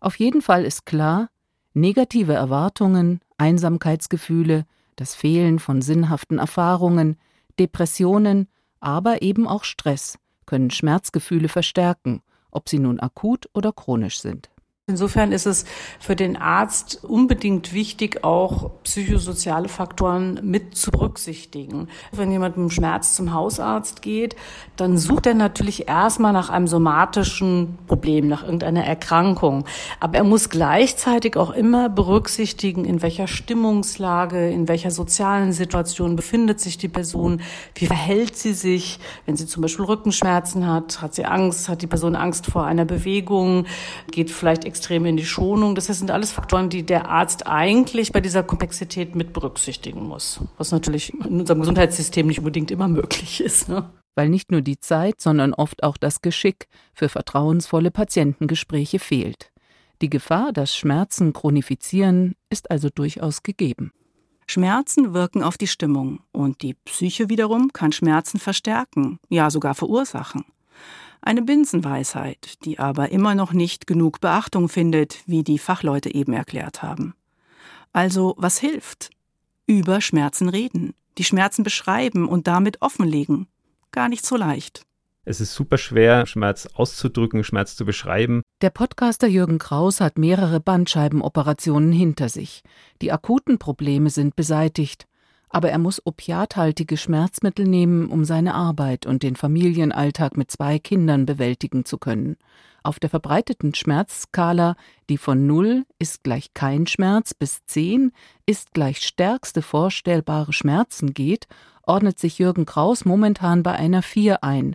Auf 0.00 0.18
jeden 0.18 0.40
Fall 0.40 0.64
ist 0.64 0.86
klar, 0.86 1.28
negative 1.74 2.32
Erwartungen, 2.32 3.20
Einsamkeitsgefühle, 3.36 4.64
das 4.96 5.14
Fehlen 5.14 5.58
von 5.58 5.82
sinnhaften 5.82 6.38
Erfahrungen, 6.38 7.16
Depressionen, 7.58 8.48
aber 8.84 9.22
eben 9.22 9.48
auch 9.48 9.64
Stress 9.64 10.18
können 10.46 10.70
Schmerzgefühle 10.70 11.48
verstärken, 11.48 12.22
ob 12.50 12.68
sie 12.68 12.78
nun 12.78 13.00
akut 13.00 13.48
oder 13.54 13.72
chronisch 13.72 14.20
sind. 14.20 14.50
Insofern 14.86 15.32
ist 15.32 15.46
es 15.46 15.64
für 15.98 16.14
den 16.14 16.36
Arzt 16.36 17.04
unbedingt 17.04 17.72
wichtig, 17.72 18.22
auch 18.22 18.70
psychosoziale 18.82 19.70
Faktoren 19.70 20.38
mit 20.42 20.76
zu 20.76 20.90
berücksichtigen. 20.90 21.88
Wenn 22.12 22.30
jemand 22.30 22.58
mit 22.58 22.70
Schmerz 22.70 23.14
zum 23.14 23.32
Hausarzt 23.32 24.02
geht, 24.02 24.36
dann 24.76 24.98
sucht 24.98 25.24
er 25.24 25.32
natürlich 25.32 25.88
erstmal 25.88 26.34
nach 26.34 26.50
einem 26.50 26.66
somatischen 26.66 27.78
Problem, 27.86 28.28
nach 28.28 28.42
irgendeiner 28.42 28.84
Erkrankung. 28.84 29.64
Aber 30.00 30.18
er 30.18 30.24
muss 30.24 30.50
gleichzeitig 30.50 31.38
auch 31.38 31.52
immer 31.52 31.88
berücksichtigen, 31.88 32.84
in 32.84 33.00
welcher 33.00 33.26
Stimmungslage, 33.26 34.50
in 34.50 34.68
welcher 34.68 34.90
sozialen 34.90 35.54
Situation 35.54 36.14
befindet 36.14 36.60
sich 36.60 36.76
die 36.76 36.88
Person, 36.88 37.40
wie 37.74 37.86
verhält 37.86 38.36
sie 38.36 38.52
sich, 38.52 39.00
wenn 39.24 39.38
sie 39.38 39.46
zum 39.46 39.62
Beispiel 39.62 39.86
Rückenschmerzen 39.86 40.66
hat, 40.66 41.00
hat 41.00 41.14
sie 41.14 41.24
Angst, 41.24 41.70
hat 41.70 41.80
die 41.80 41.86
Person 41.86 42.16
Angst 42.16 42.44
vor 42.44 42.66
einer 42.66 42.84
Bewegung, 42.84 43.64
geht 44.10 44.30
vielleicht 44.30 44.73
extrem 44.74 45.06
in 45.06 45.16
die 45.16 45.24
Schonung. 45.24 45.76
Das 45.76 45.86
sind 45.86 46.10
alles 46.10 46.32
Faktoren, 46.32 46.68
die 46.68 46.82
der 46.82 47.08
Arzt 47.08 47.46
eigentlich 47.46 48.10
bei 48.10 48.20
dieser 48.20 48.42
Komplexität 48.42 49.14
mit 49.14 49.32
berücksichtigen 49.32 50.02
muss. 50.02 50.40
Was 50.58 50.72
natürlich 50.72 51.14
in 51.14 51.38
unserem 51.38 51.60
Gesundheitssystem 51.60 52.26
nicht 52.26 52.40
unbedingt 52.40 52.72
immer 52.72 52.88
möglich 52.88 53.40
ist. 53.40 53.68
Ne? 53.68 53.88
Weil 54.16 54.28
nicht 54.28 54.50
nur 54.50 54.62
die 54.62 54.80
Zeit, 54.80 55.20
sondern 55.20 55.54
oft 55.54 55.84
auch 55.84 55.96
das 55.96 56.22
Geschick 56.22 56.66
für 56.92 57.08
vertrauensvolle 57.08 57.92
Patientengespräche 57.92 58.98
fehlt. 58.98 59.52
Die 60.02 60.10
Gefahr, 60.10 60.52
dass 60.52 60.74
Schmerzen 60.74 61.32
chronifizieren, 61.32 62.34
ist 62.50 62.72
also 62.72 62.88
durchaus 62.92 63.44
gegeben. 63.44 63.92
Schmerzen 64.48 65.14
wirken 65.14 65.44
auf 65.44 65.56
die 65.56 65.68
Stimmung 65.68 66.20
und 66.32 66.62
die 66.62 66.74
Psyche 66.74 67.30
wiederum 67.30 67.72
kann 67.72 67.92
Schmerzen 67.92 68.40
verstärken, 68.40 69.20
ja 69.28 69.50
sogar 69.50 69.76
verursachen. 69.76 70.44
Eine 71.26 71.40
Binsenweisheit, 71.40 72.62
die 72.66 72.78
aber 72.78 73.10
immer 73.10 73.34
noch 73.34 73.54
nicht 73.54 73.86
genug 73.86 74.20
Beachtung 74.20 74.68
findet, 74.68 75.22
wie 75.24 75.42
die 75.42 75.58
Fachleute 75.58 76.14
eben 76.14 76.34
erklärt 76.34 76.82
haben. 76.82 77.14
Also, 77.94 78.34
was 78.36 78.58
hilft? 78.58 79.08
Über 79.66 80.02
Schmerzen 80.02 80.50
reden, 80.50 80.92
die 81.16 81.24
Schmerzen 81.24 81.62
beschreiben 81.62 82.28
und 82.28 82.46
damit 82.46 82.82
offenlegen. 82.82 83.46
Gar 83.90 84.10
nicht 84.10 84.26
so 84.26 84.36
leicht. 84.36 84.82
Es 85.24 85.40
ist 85.40 85.54
super 85.54 85.78
schwer, 85.78 86.26
Schmerz 86.26 86.68
auszudrücken, 86.74 87.42
Schmerz 87.42 87.74
zu 87.74 87.86
beschreiben. 87.86 88.42
Der 88.60 88.68
Podcaster 88.68 89.26
Jürgen 89.26 89.56
Kraus 89.56 90.02
hat 90.02 90.18
mehrere 90.18 90.60
Bandscheibenoperationen 90.60 91.90
hinter 91.90 92.28
sich. 92.28 92.62
Die 93.00 93.12
akuten 93.12 93.58
Probleme 93.58 94.10
sind 94.10 94.36
beseitigt. 94.36 95.06
Aber 95.54 95.70
er 95.70 95.78
muss 95.78 96.04
opiathaltige 96.04 96.96
Schmerzmittel 96.96 97.64
nehmen, 97.64 98.08
um 98.08 98.24
seine 98.24 98.54
Arbeit 98.54 99.06
und 99.06 99.22
den 99.22 99.36
Familienalltag 99.36 100.36
mit 100.36 100.50
zwei 100.50 100.80
Kindern 100.80 101.26
bewältigen 101.26 101.84
zu 101.84 101.96
können. 101.96 102.36
Auf 102.82 102.98
der 102.98 103.08
verbreiteten 103.08 103.72
Schmerzskala, 103.72 104.74
die 105.08 105.16
von 105.16 105.46
0 105.46 105.84
ist 106.00 106.24
gleich 106.24 106.54
kein 106.54 106.88
Schmerz 106.88 107.34
bis 107.34 107.64
10 107.66 108.10
ist 108.46 108.72
gleich 108.72 108.98
stärkste 109.06 109.62
vorstellbare 109.62 110.52
Schmerzen 110.52 111.14
geht, 111.14 111.46
ordnet 111.84 112.18
sich 112.18 112.40
Jürgen 112.40 112.66
Kraus 112.66 113.04
momentan 113.04 113.62
bei 113.62 113.74
einer 113.74 114.02
4 114.02 114.42
ein, 114.42 114.74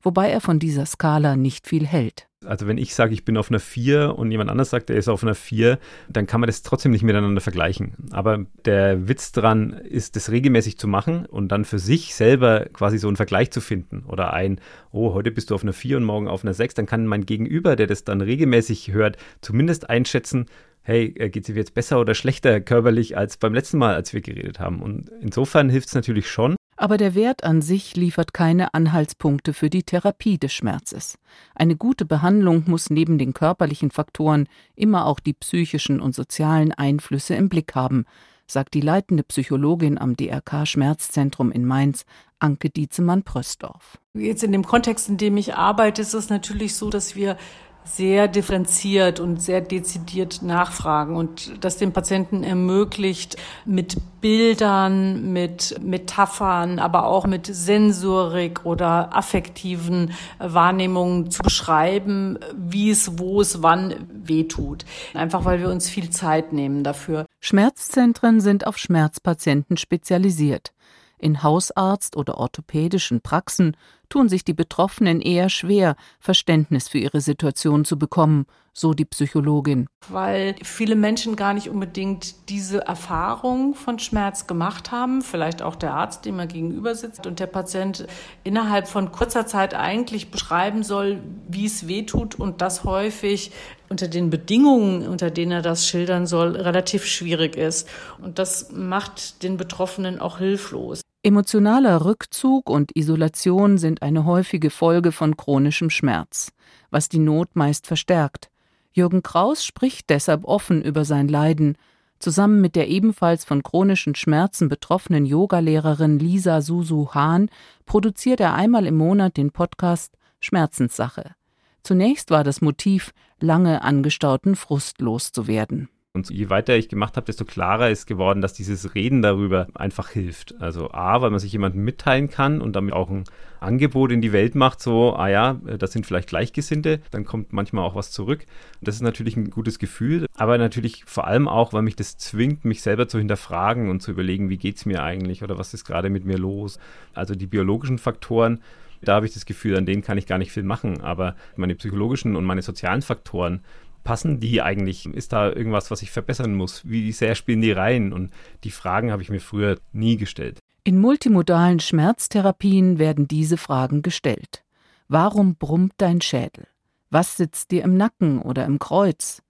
wobei 0.00 0.30
er 0.30 0.40
von 0.40 0.60
dieser 0.60 0.86
Skala 0.86 1.34
nicht 1.34 1.66
viel 1.66 1.88
hält. 1.88 2.29
Also 2.46 2.66
wenn 2.66 2.78
ich 2.78 2.94
sage, 2.94 3.12
ich 3.12 3.26
bin 3.26 3.36
auf 3.36 3.50
einer 3.50 3.60
4 3.60 4.16
und 4.16 4.30
jemand 4.30 4.48
anders 4.48 4.70
sagt, 4.70 4.88
er 4.88 4.96
ist 4.96 5.08
auf 5.08 5.22
einer 5.22 5.34
4, 5.34 5.78
dann 6.08 6.26
kann 6.26 6.40
man 6.40 6.48
das 6.48 6.62
trotzdem 6.62 6.90
nicht 6.90 7.02
miteinander 7.02 7.42
vergleichen. 7.42 7.92
Aber 8.12 8.46
der 8.64 9.08
Witz 9.08 9.32
dran 9.32 9.72
ist, 9.72 10.16
das 10.16 10.30
regelmäßig 10.30 10.78
zu 10.78 10.88
machen 10.88 11.26
und 11.26 11.48
dann 11.48 11.66
für 11.66 11.78
sich 11.78 12.14
selber 12.14 12.66
quasi 12.72 12.96
so 12.96 13.08
einen 13.08 13.16
Vergleich 13.16 13.50
zu 13.50 13.60
finden. 13.60 14.04
Oder 14.06 14.32
ein, 14.32 14.58
oh, 14.90 15.12
heute 15.12 15.30
bist 15.30 15.50
du 15.50 15.54
auf 15.54 15.62
einer 15.62 15.74
4 15.74 15.98
und 15.98 16.04
morgen 16.04 16.28
auf 16.28 16.42
einer 16.42 16.54
6, 16.54 16.74
dann 16.74 16.86
kann 16.86 17.06
mein 17.06 17.26
Gegenüber, 17.26 17.76
der 17.76 17.86
das 17.86 18.04
dann 18.04 18.22
regelmäßig 18.22 18.92
hört, 18.92 19.18
zumindest 19.42 19.90
einschätzen, 19.90 20.46
hey, 20.82 21.14
äh, 21.18 21.28
geht 21.28 21.46
es 21.46 21.54
jetzt 21.54 21.74
besser 21.74 22.00
oder 22.00 22.14
schlechter 22.14 22.60
körperlich 22.62 23.18
als 23.18 23.36
beim 23.36 23.52
letzten 23.52 23.76
Mal, 23.76 23.94
als 23.94 24.14
wir 24.14 24.22
geredet 24.22 24.60
haben. 24.60 24.80
Und 24.80 25.10
insofern 25.20 25.68
hilft 25.68 25.88
es 25.88 25.94
natürlich 25.94 26.30
schon, 26.30 26.56
aber 26.80 26.96
der 26.96 27.14
Wert 27.14 27.44
an 27.44 27.60
sich 27.60 27.94
liefert 27.94 28.32
keine 28.32 28.72
Anhaltspunkte 28.72 29.52
für 29.52 29.68
die 29.68 29.82
Therapie 29.82 30.38
des 30.38 30.54
Schmerzes. 30.54 31.18
Eine 31.54 31.76
gute 31.76 32.06
Behandlung 32.06 32.64
muss 32.66 32.88
neben 32.88 33.18
den 33.18 33.34
körperlichen 33.34 33.90
Faktoren 33.90 34.48
immer 34.76 35.04
auch 35.04 35.20
die 35.20 35.34
psychischen 35.34 36.00
und 36.00 36.14
sozialen 36.14 36.72
Einflüsse 36.72 37.34
im 37.34 37.50
Blick 37.50 37.74
haben, 37.74 38.06
sagt 38.46 38.72
die 38.72 38.80
leitende 38.80 39.24
Psychologin 39.24 39.98
am 39.98 40.16
DRK 40.16 40.66
Schmerzzentrum 40.66 41.52
in 41.52 41.66
Mainz, 41.66 42.06
Anke 42.38 42.70
Dietzemann-Prösdorf. 42.70 43.98
Jetzt 44.14 44.42
in 44.42 44.52
dem 44.52 44.64
Kontext, 44.64 45.10
in 45.10 45.18
dem 45.18 45.36
ich 45.36 45.56
arbeite, 45.56 46.00
ist 46.00 46.14
es 46.14 46.30
natürlich 46.30 46.74
so, 46.74 46.88
dass 46.88 47.14
wir 47.14 47.36
sehr 47.84 48.28
differenziert 48.28 49.20
und 49.20 49.42
sehr 49.42 49.60
dezidiert 49.60 50.42
nachfragen 50.42 51.16
und 51.16 51.64
das 51.64 51.76
den 51.76 51.92
Patienten 51.92 52.44
ermöglicht, 52.44 53.36
mit 53.64 53.96
Bildern, 54.20 55.32
mit 55.32 55.76
Metaphern, 55.82 56.78
aber 56.78 57.06
auch 57.06 57.26
mit 57.26 57.46
Sensorik 57.46 58.64
oder 58.64 59.16
affektiven 59.16 60.12
Wahrnehmungen 60.38 61.30
zu 61.30 61.42
beschreiben, 61.42 62.38
wie 62.54 62.90
es, 62.90 63.18
wo 63.18 63.40
es, 63.40 63.62
wann 63.62 63.94
wehtut. 64.12 64.84
Einfach 65.14 65.44
weil 65.44 65.60
wir 65.60 65.70
uns 65.70 65.88
viel 65.88 66.10
Zeit 66.10 66.52
nehmen 66.52 66.84
dafür. 66.84 67.26
Schmerzzentren 67.40 68.40
sind 68.40 68.66
auf 68.66 68.76
Schmerzpatienten 68.76 69.76
spezialisiert. 69.76 70.72
In 71.18 71.42
Hausarzt- 71.42 72.16
oder 72.16 72.38
orthopädischen 72.38 73.20
Praxen 73.20 73.76
tun 74.10 74.28
sich 74.28 74.44
die 74.44 74.52
Betroffenen 74.52 75.22
eher 75.22 75.48
schwer, 75.48 75.96
Verständnis 76.18 76.88
für 76.88 76.98
ihre 76.98 77.22
Situation 77.22 77.86
zu 77.86 77.98
bekommen, 77.98 78.44
so 78.72 78.92
die 78.92 79.04
Psychologin. 79.04 79.86
Weil 80.08 80.54
viele 80.62 80.96
Menschen 80.96 81.36
gar 81.36 81.54
nicht 81.54 81.68
unbedingt 81.68 82.48
diese 82.48 82.86
Erfahrung 82.86 83.74
von 83.74 83.98
Schmerz 83.98 84.46
gemacht 84.46 84.90
haben, 84.92 85.22
vielleicht 85.22 85.62
auch 85.62 85.76
der 85.76 85.94
Arzt, 85.94 86.24
dem 86.24 86.38
er 86.38 86.46
gegenüber 86.46 86.94
sitzt 86.94 87.26
und 87.26 87.40
der 87.40 87.46
Patient 87.46 88.06
innerhalb 88.44 88.86
von 88.86 89.12
kurzer 89.12 89.46
Zeit 89.46 89.74
eigentlich 89.74 90.30
beschreiben 90.30 90.82
soll, 90.82 91.20
wie 91.48 91.66
es 91.66 91.88
weh 91.88 92.02
tut 92.02 92.34
und 92.34 92.60
das 92.60 92.84
häufig 92.84 93.52
unter 93.88 94.08
den 94.08 94.30
Bedingungen, 94.30 95.06
unter 95.06 95.30
denen 95.30 95.52
er 95.52 95.62
das 95.62 95.86
schildern 95.86 96.26
soll, 96.26 96.56
relativ 96.56 97.04
schwierig 97.04 97.56
ist. 97.56 97.88
Und 98.20 98.38
das 98.38 98.70
macht 98.70 99.42
den 99.42 99.56
Betroffenen 99.56 100.20
auch 100.20 100.38
hilflos. 100.38 101.00
Emotionaler 101.22 102.06
Rückzug 102.06 102.70
und 102.70 102.96
Isolation 102.96 103.76
sind 103.76 104.00
eine 104.00 104.24
häufige 104.24 104.70
Folge 104.70 105.12
von 105.12 105.36
chronischem 105.36 105.90
Schmerz, 105.90 106.50
was 106.88 107.10
die 107.10 107.18
Not 107.18 107.56
meist 107.56 107.86
verstärkt. 107.86 108.50
Jürgen 108.92 109.22
Kraus 109.22 109.62
spricht 109.62 110.08
deshalb 110.08 110.46
offen 110.46 110.80
über 110.80 111.04
sein 111.04 111.28
Leiden. 111.28 111.76
Zusammen 112.20 112.62
mit 112.62 112.74
der 112.74 112.88
ebenfalls 112.88 113.44
von 113.44 113.62
chronischen 113.62 114.14
Schmerzen 114.14 114.70
betroffenen 114.70 115.26
Yogalehrerin 115.26 116.18
Lisa 116.18 116.62
Susu 116.62 117.10
Hahn 117.12 117.50
produziert 117.84 118.40
er 118.40 118.54
einmal 118.54 118.86
im 118.86 118.96
Monat 118.96 119.36
den 119.36 119.50
Podcast 119.50 120.16
Schmerzenssache. 120.40 121.34
Zunächst 121.82 122.30
war 122.30 122.44
das 122.44 122.62
Motiv, 122.62 123.12
lange 123.38 123.82
angestauten 123.82 124.56
Frust 124.56 125.02
loszuwerden. 125.02 125.90
Und 126.12 126.28
je 126.28 126.50
weiter 126.50 126.76
ich 126.76 126.88
gemacht 126.88 127.16
habe, 127.16 127.26
desto 127.26 127.44
klarer 127.44 127.88
ist 127.88 128.06
geworden, 128.06 128.40
dass 128.40 128.52
dieses 128.52 128.96
Reden 128.96 129.22
darüber 129.22 129.68
einfach 129.74 130.08
hilft. 130.08 130.60
Also 130.60 130.90
A, 130.90 131.22
weil 131.22 131.30
man 131.30 131.38
sich 131.38 131.52
jemandem 131.52 131.84
mitteilen 131.84 132.28
kann 132.28 132.60
und 132.60 132.74
damit 132.74 132.94
auch 132.94 133.10
ein 133.10 133.22
Angebot 133.60 134.10
in 134.10 134.20
die 134.20 134.32
Welt 134.32 134.56
macht, 134.56 134.80
so, 134.80 135.14
ah 135.14 135.28
ja, 135.28 135.60
das 135.78 135.92
sind 135.92 136.06
vielleicht 136.06 136.28
Gleichgesinnte, 136.28 137.00
dann 137.12 137.24
kommt 137.24 137.52
manchmal 137.52 137.84
auch 137.84 137.94
was 137.94 138.10
zurück. 138.10 138.44
Das 138.80 138.96
ist 138.96 139.02
natürlich 139.02 139.36
ein 139.36 139.50
gutes 139.50 139.78
Gefühl, 139.78 140.26
aber 140.34 140.58
natürlich 140.58 141.04
vor 141.06 141.28
allem 141.28 141.46
auch, 141.46 141.72
weil 141.72 141.82
mich 141.82 141.94
das 141.94 142.16
zwingt, 142.16 142.64
mich 142.64 142.82
selber 142.82 143.06
zu 143.06 143.18
hinterfragen 143.18 143.88
und 143.88 144.02
zu 144.02 144.10
überlegen, 144.10 144.48
wie 144.48 144.58
geht 144.58 144.78
es 144.78 144.86
mir 144.86 145.04
eigentlich 145.04 145.44
oder 145.44 145.58
was 145.58 145.74
ist 145.74 145.84
gerade 145.84 146.10
mit 146.10 146.24
mir 146.24 146.38
los. 146.38 146.80
Also 147.14 147.36
die 147.36 147.46
biologischen 147.46 147.98
Faktoren, 147.98 148.60
da 149.00 149.14
habe 149.14 149.26
ich 149.26 149.34
das 149.34 149.46
Gefühl, 149.46 149.76
an 149.76 149.86
denen 149.86 150.02
kann 150.02 150.18
ich 150.18 150.26
gar 150.26 150.38
nicht 150.38 150.50
viel 150.50 150.64
machen. 150.64 151.02
Aber 151.02 151.36
meine 151.54 151.76
psychologischen 151.76 152.34
und 152.34 152.44
meine 152.44 152.62
sozialen 152.62 153.02
Faktoren, 153.02 153.60
passen 154.04 154.40
die 154.40 154.62
eigentlich? 154.62 155.06
Ist 155.06 155.32
da 155.32 155.48
irgendwas, 155.48 155.90
was 155.90 156.02
ich 156.02 156.10
verbessern 156.10 156.54
muss? 156.54 156.82
Wie 156.88 157.12
sehr 157.12 157.34
spielen 157.34 157.60
die 157.60 157.72
rein? 157.72 158.12
Und 158.12 158.32
die 158.64 158.70
Fragen 158.70 159.12
habe 159.12 159.22
ich 159.22 159.30
mir 159.30 159.40
früher 159.40 159.78
nie 159.92 160.16
gestellt. 160.16 160.58
In 160.84 160.98
multimodalen 160.98 161.80
Schmerztherapien 161.80 162.98
werden 162.98 163.28
diese 163.28 163.56
Fragen 163.56 164.02
gestellt. 164.02 164.64
Warum 165.08 165.56
brummt 165.56 165.94
dein 165.98 166.20
Schädel? 166.20 166.66
Was 167.10 167.36
sitzt 167.36 167.70
dir 167.70 167.82
im 167.82 167.96
Nacken 167.96 168.40
oder 168.40 168.64
im 168.64 168.78
Kreuz? 168.78 169.42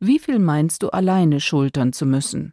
Wie 0.00 0.18
viel 0.18 0.38
meinst 0.38 0.82
du 0.82 0.90
alleine 0.90 1.40
schultern 1.40 1.92
zu 1.92 2.04
müssen? 2.04 2.52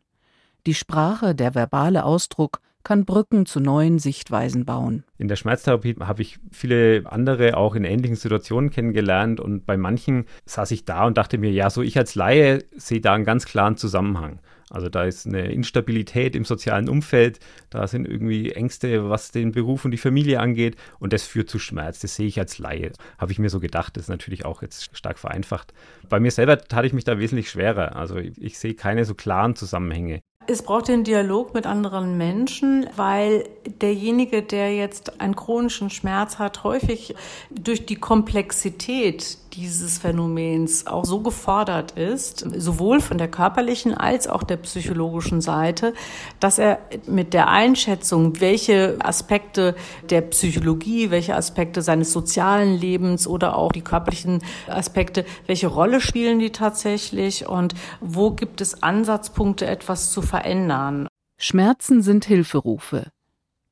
Die 0.67 0.75
Sprache, 0.75 1.33
der 1.33 1.55
verbale 1.55 2.05
Ausdruck 2.05 2.61
kann 2.83 3.05
Brücken 3.05 3.45
zu 3.45 3.59
neuen 3.59 3.99
Sichtweisen 3.99 4.65
bauen. 4.65 5.03
In 5.17 5.27
der 5.27 5.35
Schmerztherapie 5.35 5.95
habe 5.99 6.21
ich 6.21 6.39
viele 6.51 7.03
andere 7.05 7.57
auch 7.57 7.75
in 7.75 7.83
ähnlichen 7.83 8.15
Situationen 8.15 8.69
kennengelernt 8.69 9.39
und 9.39 9.65
bei 9.65 9.77
manchen 9.77 10.25
saß 10.45 10.71
ich 10.71 10.85
da 10.85 11.05
und 11.05 11.17
dachte 11.17 11.37
mir, 11.37 11.51
ja, 11.51 11.69
so 11.69 11.81
ich 11.81 11.97
als 11.97 12.15
Laie 12.15 12.63
sehe 12.75 13.01
da 13.01 13.13
einen 13.13 13.25
ganz 13.25 13.45
klaren 13.45 13.77
Zusammenhang. 13.77 14.39
Also 14.71 14.87
da 14.87 15.03
ist 15.03 15.27
eine 15.27 15.51
Instabilität 15.51 16.33
im 16.33 16.45
sozialen 16.45 16.87
Umfeld, 16.87 17.39
da 17.69 17.87
sind 17.87 18.07
irgendwie 18.07 18.51
Ängste, 18.53 19.09
was 19.09 19.31
den 19.31 19.51
Beruf 19.51 19.83
und 19.83 19.91
die 19.91 19.97
Familie 19.97 20.39
angeht 20.39 20.77
und 20.97 21.11
das 21.11 21.23
führt 21.23 21.49
zu 21.49 21.59
Schmerz. 21.59 21.99
Das 21.99 22.15
sehe 22.15 22.27
ich 22.27 22.39
als 22.39 22.57
Laie. 22.57 22.93
Habe 23.17 23.33
ich 23.33 23.39
mir 23.39 23.49
so 23.49 23.59
gedacht, 23.59 23.97
das 23.97 24.03
ist 24.03 24.09
natürlich 24.09 24.45
auch 24.45 24.61
jetzt 24.61 24.95
stark 24.95 25.19
vereinfacht. 25.19 25.73
Bei 26.07 26.21
mir 26.21 26.31
selber 26.31 26.57
tat 26.57 26.85
ich 26.85 26.93
mich 26.93 27.03
da 27.03 27.19
wesentlich 27.19 27.49
schwerer. 27.49 27.97
Also 27.97 28.15
ich, 28.15 28.41
ich 28.41 28.57
sehe 28.57 28.73
keine 28.73 29.03
so 29.03 29.13
klaren 29.13 29.57
Zusammenhänge. 29.57 30.21
Es 30.47 30.63
braucht 30.63 30.87
den 30.87 31.03
Dialog 31.03 31.53
mit 31.53 31.65
anderen 31.65 32.17
Menschen, 32.17 32.87
weil 32.95 33.47
derjenige, 33.81 34.41
der 34.41 34.75
jetzt 34.75 35.21
einen 35.21 35.35
chronischen 35.35 35.89
Schmerz 35.89 36.39
hat, 36.39 36.63
häufig 36.63 37.15
durch 37.51 37.85
die 37.85 37.95
Komplexität 37.95 39.37
dieses 39.53 39.97
Phänomens 39.97 40.87
auch 40.87 41.05
so 41.05 41.19
gefordert 41.21 41.91
ist, 41.91 42.45
sowohl 42.57 43.01
von 43.01 43.17
der 43.17 43.27
körperlichen 43.27 43.93
als 43.93 44.27
auch 44.27 44.43
der 44.43 44.57
psychologischen 44.57 45.41
Seite, 45.41 45.93
dass 46.39 46.57
er 46.57 46.79
mit 47.07 47.33
der 47.33 47.49
Einschätzung, 47.49 48.39
welche 48.39 48.97
Aspekte 48.99 49.75
der 50.09 50.21
Psychologie, 50.21 51.11
welche 51.11 51.35
Aspekte 51.35 51.81
seines 51.81 52.11
sozialen 52.11 52.77
Lebens 52.77 53.27
oder 53.27 53.57
auch 53.57 53.71
die 53.71 53.81
körperlichen 53.81 54.41
Aspekte, 54.67 55.25
welche 55.47 55.67
Rolle 55.67 56.01
spielen 56.01 56.39
die 56.39 56.51
tatsächlich 56.51 57.47
und 57.47 57.73
wo 57.99 58.31
gibt 58.31 58.61
es 58.61 58.81
Ansatzpunkte, 58.81 59.65
etwas 59.65 60.11
zu 60.11 60.21
verändern. 60.21 61.07
Schmerzen 61.37 62.01
sind 62.01 62.25
Hilferufe. 62.25 63.11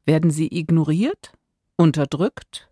Werden 0.05 0.31
sie 0.31 0.47
ignoriert, 0.47 1.33
unterdrückt, 1.75 2.67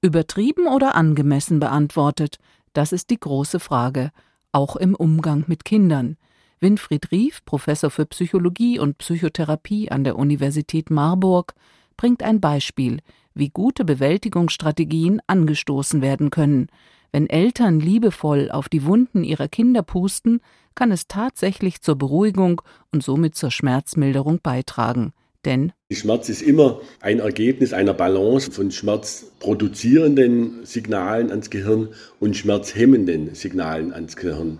übertrieben 0.00 0.66
oder 0.66 0.94
angemessen 0.94 1.60
beantwortet, 1.60 2.38
das 2.78 2.92
ist 2.92 3.10
die 3.10 3.18
große 3.18 3.58
Frage, 3.58 4.12
auch 4.52 4.76
im 4.76 4.94
Umgang 4.94 5.42
mit 5.48 5.64
Kindern. 5.64 6.16
Winfried 6.60 7.10
Rief, 7.10 7.44
Professor 7.44 7.90
für 7.90 8.06
Psychologie 8.06 8.78
und 8.78 8.98
Psychotherapie 8.98 9.90
an 9.90 10.04
der 10.04 10.14
Universität 10.14 10.88
Marburg, 10.88 11.54
bringt 11.96 12.22
ein 12.22 12.40
Beispiel, 12.40 13.00
wie 13.34 13.48
gute 13.48 13.84
Bewältigungsstrategien 13.84 15.20
angestoßen 15.26 16.02
werden 16.02 16.30
können. 16.30 16.68
Wenn 17.10 17.28
Eltern 17.28 17.80
liebevoll 17.80 18.48
auf 18.48 18.68
die 18.68 18.84
Wunden 18.84 19.24
ihrer 19.24 19.48
Kinder 19.48 19.82
pusten, 19.82 20.40
kann 20.76 20.92
es 20.92 21.08
tatsächlich 21.08 21.80
zur 21.80 21.96
Beruhigung 21.96 22.62
und 22.92 23.02
somit 23.02 23.34
zur 23.34 23.50
Schmerzmilderung 23.50 24.38
beitragen. 24.40 25.12
Denn 25.44 25.72
Schmerz 25.92 26.28
ist 26.28 26.42
immer 26.42 26.80
ein 27.00 27.20
Ergebnis 27.20 27.72
einer 27.72 27.94
Balance 27.94 28.50
von 28.50 28.70
schmerzproduzierenden 28.70 30.66
Signalen 30.66 31.30
ans 31.30 31.48
Gehirn 31.48 31.88
und 32.18 32.36
schmerzhemmenden 32.36 33.34
Signalen 33.34 33.92
ans 33.92 34.16
Gehirn. 34.16 34.58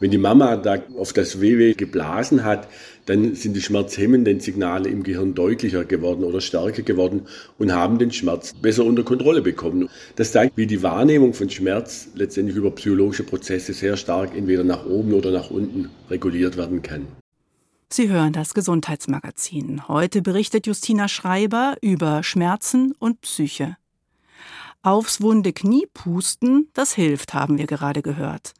Wenn 0.00 0.12
die 0.12 0.18
Mama 0.18 0.56
da 0.56 0.76
auf 0.96 1.12
das 1.12 1.40
Wehweh 1.40 1.72
geblasen 1.74 2.44
hat, 2.44 2.68
dann 3.06 3.34
sind 3.34 3.54
die 3.54 3.60
schmerzhemmenden 3.60 4.38
Signale 4.38 4.88
im 4.88 5.02
Gehirn 5.02 5.34
deutlicher 5.34 5.84
geworden 5.84 6.22
oder 6.22 6.40
stärker 6.40 6.82
geworden 6.82 7.22
und 7.58 7.72
haben 7.72 7.98
den 7.98 8.12
Schmerz 8.12 8.52
besser 8.52 8.84
unter 8.84 9.02
Kontrolle 9.02 9.42
bekommen. 9.42 9.88
Das 10.14 10.30
zeigt, 10.30 10.56
wie 10.56 10.66
die 10.66 10.84
Wahrnehmung 10.84 11.34
von 11.34 11.50
Schmerz 11.50 12.10
letztendlich 12.14 12.56
über 12.56 12.70
psychologische 12.70 13.24
Prozesse 13.24 13.72
sehr 13.72 13.96
stark 13.96 14.36
entweder 14.36 14.62
nach 14.62 14.86
oben 14.86 15.14
oder 15.14 15.32
nach 15.32 15.50
unten 15.50 15.90
reguliert 16.10 16.56
werden 16.56 16.82
kann. 16.82 17.08
Sie 17.90 18.10
hören 18.10 18.34
das 18.34 18.52
Gesundheitsmagazin. 18.52 19.88
Heute 19.88 20.20
berichtet 20.20 20.66
Justina 20.66 21.08
Schreiber 21.08 21.76
über 21.80 22.22
Schmerzen 22.22 22.92
und 22.98 23.22
Psyche. 23.22 23.78
Aufs 24.82 25.22
wunde 25.22 25.54
Knie 25.54 25.86
pusten, 25.94 26.68
das 26.74 26.92
hilft, 26.92 27.32
haben 27.32 27.56
wir 27.56 27.66
gerade 27.66 28.02
gehört. 28.02 28.52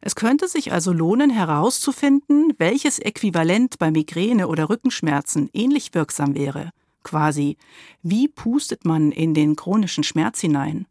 Es 0.00 0.16
könnte 0.16 0.48
sich 0.48 0.72
also 0.72 0.92
lohnen, 0.92 1.30
herauszufinden, 1.30 2.54
welches 2.58 2.98
Äquivalent 2.98 3.78
bei 3.78 3.92
Migräne 3.92 4.48
oder 4.48 4.68
Rückenschmerzen 4.68 5.48
ähnlich 5.52 5.94
wirksam 5.94 6.34
wäre. 6.34 6.70
Quasi, 7.04 7.56
wie 8.02 8.26
pustet 8.26 8.84
man 8.84 9.12
in 9.12 9.32
den 9.32 9.54
chronischen 9.54 10.02
Schmerz 10.02 10.40
hinein? 10.40 10.86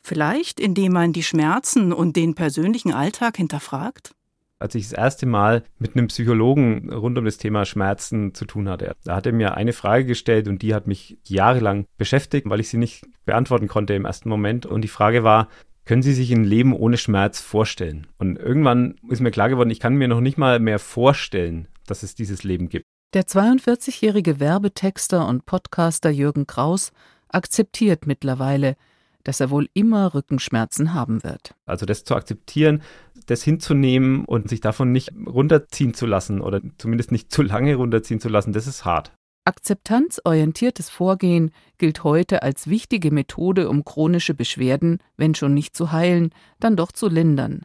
Vielleicht, 0.00 0.58
indem 0.58 0.92
man 0.92 1.12
die 1.12 1.22
Schmerzen 1.22 1.92
und 1.92 2.16
den 2.16 2.34
persönlichen 2.34 2.92
Alltag 2.92 3.36
hinterfragt? 3.36 4.14
Als 4.64 4.74
ich 4.74 4.88
das 4.88 4.98
erste 4.98 5.26
Mal 5.26 5.62
mit 5.78 5.94
einem 5.94 6.06
Psychologen 6.06 6.90
rund 6.90 7.18
um 7.18 7.26
das 7.26 7.36
Thema 7.36 7.66
Schmerzen 7.66 8.32
zu 8.32 8.46
tun 8.46 8.70
hatte. 8.70 8.96
Da 9.04 9.14
hat 9.14 9.26
er 9.26 9.32
mir 9.32 9.58
eine 9.58 9.74
Frage 9.74 10.06
gestellt 10.06 10.48
und 10.48 10.62
die 10.62 10.74
hat 10.74 10.86
mich 10.86 11.18
jahrelang 11.24 11.84
beschäftigt, 11.98 12.48
weil 12.48 12.60
ich 12.60 12.70
sie 12.70 12.78
nicht 12.78 13.04
beantworten 13.26 13.68
konnte 13.68 13.92
im 13.92 14.06
ersten 14.06 14.30
Moment. 14.30 14.64
Und 14.64 14.80
die 14.80 14.88
Frage 14.88 15.22
war, 15.22 15.48
können 15.84 16.00
Sie 16.00 16.14
sich 16.14 16.32
ein 16.32 16.44
Leben 16.44 16.72
ohne 16.72 16.96
Schmerz 16.96 17.42
vorstellen? 17.42 18.06
Und 18.16 18.38
irgendwann 18.38 18.94
ist 19.10 19.20
mir 19.20 19.30
klar 19.30 19.50
geworden, 19.50 19.68
ich 19.68 19.80
kann 19.80 19.96
mir 19.96 20.08
noch 20.08 20.22
nicht 20.22 20.38
mal 20.38 20.60
mehr 20.60 20.78
vorstellen, 20.78 21.68
dass 21.86 22.02
es 22.02 22.14
dieses 22.14 22.42
Leben 22.42 22.70
gibt. 22.70 22.86
Der 23.12 23.24
42-jährige 23.24 24.40
Werbetexter 24.40 25.28
und 25.28 25.44
Podcaster 25.44 26.08
Jürgen 26.08 26.46
Kraus 26.46 26.90
akzeptiert 27.28 28.06
mittlerweile, 28.06 28.76
dass 29.24 29.40
er 29.40 29.50
wohl 29.50 29.68
immer 29.74 30.14
Rückenschmerzen 30.14 30.94
haben 30.94 31.24
wird. 31.24 31.54
Also 31.66 31.86
das 31.86 32.04
zu 32.04 32.14
akzeptieren, 32.14 32.82
das 33.26 33.42
hinzunehmen 33.42 34.24
und 34.24 34.48
sich 34.48 34.60
davon 34.60 34.92
nicht 34.92 35.12
runterziehen 35.26 35.94
zu 35.94 36.06
lassen 36.06 36.40
oder 36.40 36.60
zumindest 36.78 37.10
nicht 37.10 37.32
zu 37.32 37.42
lange 37.42 37.74
runterziehen 37.74 38.20
zu 38.20 38.28
lassen, 38.28 38.52
das 38.52 38.66
ist 38.66 38.84
hart. 38.84 39.12
Akzeptanzorientiertes 39.46 40.88
Vorgehen 40.88 41.50
gilt 41.76 42.02
heute 42.02 42.42
als 42.42 42.68
wichtige 42.68 43.10
Methode, 43.10 43.68
um 43.68 43.84
chronische 43.84 44.32
Beschwerden, 44.32 44.98
wenn 45.18 45.34
schon 45.34 45.52
nicht 45.52 45.76
zu 45.76 45.92
heilen, 45.92 46.30
dann 46.60 46.76
doch 46.76 46.92
zu 46.92 47.08
lindern. 47.08 47.62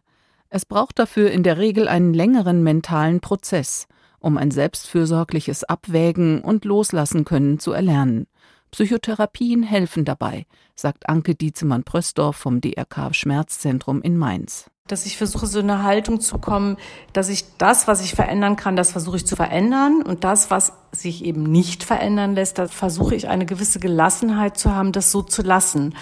Es 0.49 0.65
braucht 0.65 0.99
dafür 0.99 1.31
in 1.31 1.43
der 1.43 1.57
Regel 1.57 1.87
einen 1.87 2.13
längeren 2.13 2.63
mentalen 2.63 3.21
Prozess, 3.21 3.87
um 4.19 4.37
ein 4.37 4.51
selbstfürsorgliches 4.51 5.63
Abwägen 5.63 6.41
und 6.41 6.65
Loslassen 6.65 7.23
können 7.23 7.59
zu 7.59 7.71
erlernen. 7.71 8.27
Psychotherapien 8.71 9.63
helfen 9.63 10.05
dabei, 10.05 10.45
sagt 10.75 11.09
Anke 11.09 11.35
Dietzemann-Prösdorf 11.35 12.35
vom 12.35 12.61
DRK 12.61 13.13
Schmerzzentrum 13.13 14.01
in 14.01 14.17
Mainz 14.17 14.69
dass 14.91 15.05
ich 15.05 15.17
versuche, 15.17 15.47
so 15.47 15.59
eine 15.59 15.83
Haltung 15.83 16.19
zu 16.19 16.38
kommen, 16.39 16.77
dass 17.13 17.29
ich 17.29 17.45
das, 17.57 17.88
was 17.88 18.03
ich 18.03 18.15
verändern 18.15 18.55
kann, 18.55 18.75
das 18.75 18.91
versuche 18.91 19.17
ich 19.17 19.25
zu 19.25 19.35
verändern 19.35 20.01
und 20.01 20.23
das, 20.23 20.49
was 20.49 20.73
sich 20.91 21.23
eben 21.23 21.43
nicht 21.43 21.83
verändern 21.83 22.33
lässt, 22.33 22.57
da 22.57 22.67
versuche 22.67 23.15
ich 23.15 23.27
eine 23.27 23.45
gewisse 23.45 23.79
Gelassenheit 23.79 24.57
zu 24.57 24.73
haben, 24.73 24.91
das 24.91 25.11
so 25.11 25.21
zu 25.21 25.41
lassen. 25.41 25.95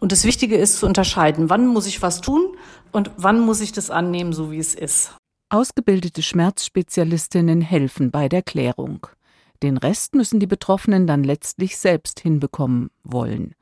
Und 0.00 0.12
das 0.12 0.24
Wichtige 0.24 0.56
ist 0.56 0.78
zu 0.78 0.86
unterscheiden, 0.86 1.50
wann 1.50 1.66
muss 1.66 1.86
ich 1.86 2.00
was 2.00 2.20
tun 2.20 2.56
und 2.92 3.10
wann 3.16 3.40
muss 3.40 3.60
ich 3.60 3.72
das 3.72 3.90
annehmen, 3.90 4.32
so 4.32 4.52
wie 4.52 4.58
es 4.58 4.74
ist. 4.74 5.14
Ausgebildete 5.50 6.22
Schmerzspezialistinnen 6.22 7.60
helfen 7.60 8.10
bei 8.10 8.28
der 8.28 8.42
Klärung. 8.42 9.08
Den 9.62 9.76
Rest 9.76 10.14
müssen 10.14 10.40
die 10.40 10.46
Betroffenen 10.46 11.06
dann 11.06 11.24
letztlich 11.24 11.76
selbst 11.78 12.20
hinbekommen 12.20 12.90
wollen. 13.02 13.54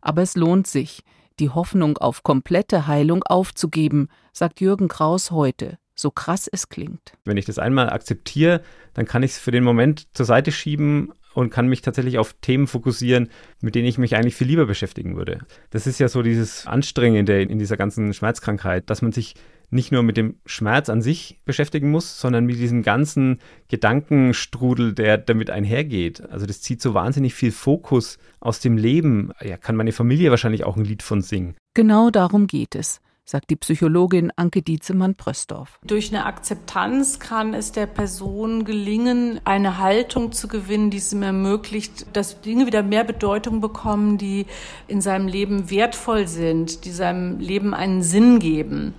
Aber 0.00 0.22
es 0.22 0.34
lohnt 0.36 0.66
sich, 0.66 1.02
die 1.38 1.50
Hoffnung 1.50 1.98
auf 1.98 2.22
komplette 2.22 2.86
Heilung 2.86 3.22
aufzugeben, 3.24 4.08
sagt 4.32 4.60
Jürgen 4.60 4.88
Kraus 4.88 5.30
heute, 5.30 5.78
so 5.94 6.10
krass 6.10 6.48
es 6.50 6.68
klingt. 6.68 7.12
Wenn 7.24 7.36
ich 7.36 7.44
das 7.44 7.58
einmal 7.58 7.90
akzeptiere, 7.90 8.62
dann 8.94 9.06
kann 9.06 9.22
ich 9.22 9.32
es 9.32 9.38
für 9.38 9.50
den 9.50 9.64
Moment 9.64 10.08
zur 10.14 10.26
Seite 10.26 10.52
schieben 10.52 11.12
und 11.36 11.50
kann 11.50 11.68
mich 11.68 11.82
tatsächlich 11.82 12.18
auf 12.18 12.34
Themen 12.40 12.66
fokussieren, 12.66 13.28
mit 13.60 13.74
denen 13.74 13.86
ich 13.86 13.98
mich 13.98 14.16
eigentlich 14.16 14.34
viel 14.34 14.46
lieber 14.46 14.64
beschäftigen 14.64 15.16
würde. 15.16 15.40
Das 15.70 15.86
ist 15.86 16.00
ja 16.00 16.08
so 16.08 16.22
dieses 16.22 16.66
Anstrengende 16.66 17.42
in 17.42 17.58
dieser 17.58 17.76
ganzen 17.76 18.14
Schmerzkrankheit, 18.14 18.88
dass 18.88 19.02
man 19.02 19.12
sich 19.12 19.34
nicht 19.68 19.92
nur 19.92 20.02
mit 20.02 20.16
dem 20.16 20.36
Schmerz 20.46 20.88
an 20.88 21.02
sich 21.02 21.40
beschäftigen 21.44 21.90
muss, 21.90 22.20
sondern 22.20 22.46
mit 22.46 22.56
diesem 22.56 22.82
ganzen 22.82 23.40
Gedankenstrudel, 23.68 24.94
der 24.94 25.18
damit 25.18 25.50
einhergeht. 25.50 26.22
Also 26.30 26.46
das 26.46 26.62
zieht 26.62 26.80
so 26.80 26.94
wahnsinnig 26.94 27.34
viel 27.34 27.52
Fokus 27.52 28.18
aus 28.40 28.60
dem 28.60 28.78
Leben. 28.78 29.32
Ja, 29.42 29.58
kann 29.58 29.76
meine 29.76 29.92
Familie 29.92 30.30
wahrscheinlich 30.30 30.64
auch 30.64 30.76
ein 30.76 30.84
Lied 30.84 31.02
von 31.02 31.20
singen. 31.20 31.54
Genau 31.74 32.10
darum 32.10 32.46
geht 32.46 32.74
es 32.74 33.00
sagt 33.26 33.50
die 33.50 33.56
Psychologin 33.56 34.32
Anke 34.36 34.62
Dietzemann-Prösdorf. 34.62 35.80
Durch 35.84 36.10
eine 36.10 36.24
Akzeptanz 36.24 37.18
kann 37.18 37.54
es 37.54 37.72
der 37.72 37.86
Person 37.86 38.64
gelingen, 38.64 39.40
eine 39.44 39.78
Haltung 39.78 40.30
zu 40.32 40.46
gewinnen, 40.46 40.90
die 40.90 40.98
es 40.98 41.12
ihm 41.12 41.22
ermöglicht, 41.22 42.06
dass 42.12 42.40
Dinge 42.40 42.66
wieder 42.66 42.84
mehr 42.84 43.04
Bedeutung 43.04 43.60
bekommen, 43.60 44.16
die 44.16 44.46
in 44.86 45.00
seinem 45.00 45.26
Leben 45.26 45.70
wertvoll 45.70 46.28
sind, 46.28 46.84
die 46.84 46.92
seinem 46.92 47.40
Leben 47.40 47.74
einen 47.74 48.02
Sinn 48.02 48.38
geben. 48.38 48.94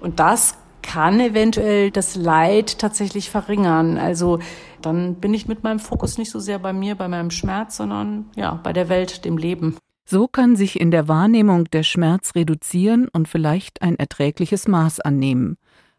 Und 0.00 0.20
das 0.20 0.58
kann 0.82 1.20
eventuell 1.20 1.90
das 1.90 2.16
Leid 2.16 2.78
tatsächlich 2.78 3.30
verringern. 3.30 3.96
Also 3.96 4.40
dann 4.82 5.14
bin 5.16 5.34
ich 5.34 5.48
mit 5.48 5.62
meinem 5.62 5.78
Fokus 5.78 6.18
nicht 6.18 6.30
so 6.30 6.38
sehr 6.38 6.58
bei 6.58 6.72
mir, 6.72 6.94
bei 6.94 7.08
meinem 7.08 7.30
Schmerz, 7.30 7.76
sondern 7.76 8.30
ja, 8.34 8.60
bei 8.62 8.72
der 8.72 8.88
Welt, 8.88 9.24
dem 9.24 9.38
Leben. 9.38 9.76
So 10.12 10.26
kann 10.26 10.56
sich 10.56 10.80
in 10.80 10.90
der 10.90 11.06
Wahrnehmung 11.06 11.66
der 11.70 11.84
Schmerz 11.84 12.34
reduzieren 12.34 13.06
und 13.12 13.28
vielleicht 13.28 13.80
ein 13.80 13.94
erträgliches 13.94 14.66
Maß 14.66 14.98
annehmen. 14.98 15.56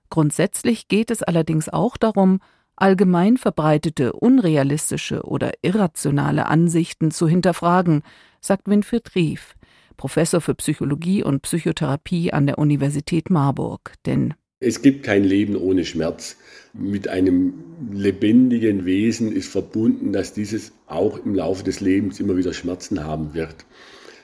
Grundsätzlich 0.10 0.90
geht 0.90 1.12
es 1.12 1.24
allerdings 1.24 1.70
auch 1.70 1.96
darum, 1.96 2.42
allgemein 2.76 3.38
verbreitete, 3.38 4.12
unrealistische 4.12 5.22
oder 5.22 5.54
irrationale 5.62 6.48
Ansichten 6.48 7.12
zu 7.12 7.26
hinterfragen, 7.26 8.04
sagt 8.42 8.68
Winfried 8.68 9.16
Rief. 9.16 9.56
Professor 9.96 10.42
für 10.42 10.56
Psychologie 10.56 11.24
und 11.24 11.44
Psychotherapie 11.44 12.34
an 12.34 12.48
der 12.48 12.58
Universität 12.58 13.30
Marburg. 13.30 13.94
Denn 14.06 14.34
es 14.60 14.82
gibt 14.82 15.04
kein 15.04 15.24
Leben 15.24 15.56
ohne 15.56 15.86
Schmerz. 15.86 16.36
Mit 16.74 17.08
einem 17.08 17.54
lebendigen 17.94 18.84
Wesen 18.84 19.32
ist 19.32 19.48
verbunden, 19.48 20.12
dass 20.12 20.34
dieses 20.34 20.74
auch 20.88 21.18
im 21.24 21.34
Laufe 21.34 21.64
des 21.64 21.80
Lebens 21.80 22.20
immer 22.20 22.36
wieder 22.36 22.52
Schmerzen 22.52 23.06
haben 23.06 23.34
wird. 23.34 23.66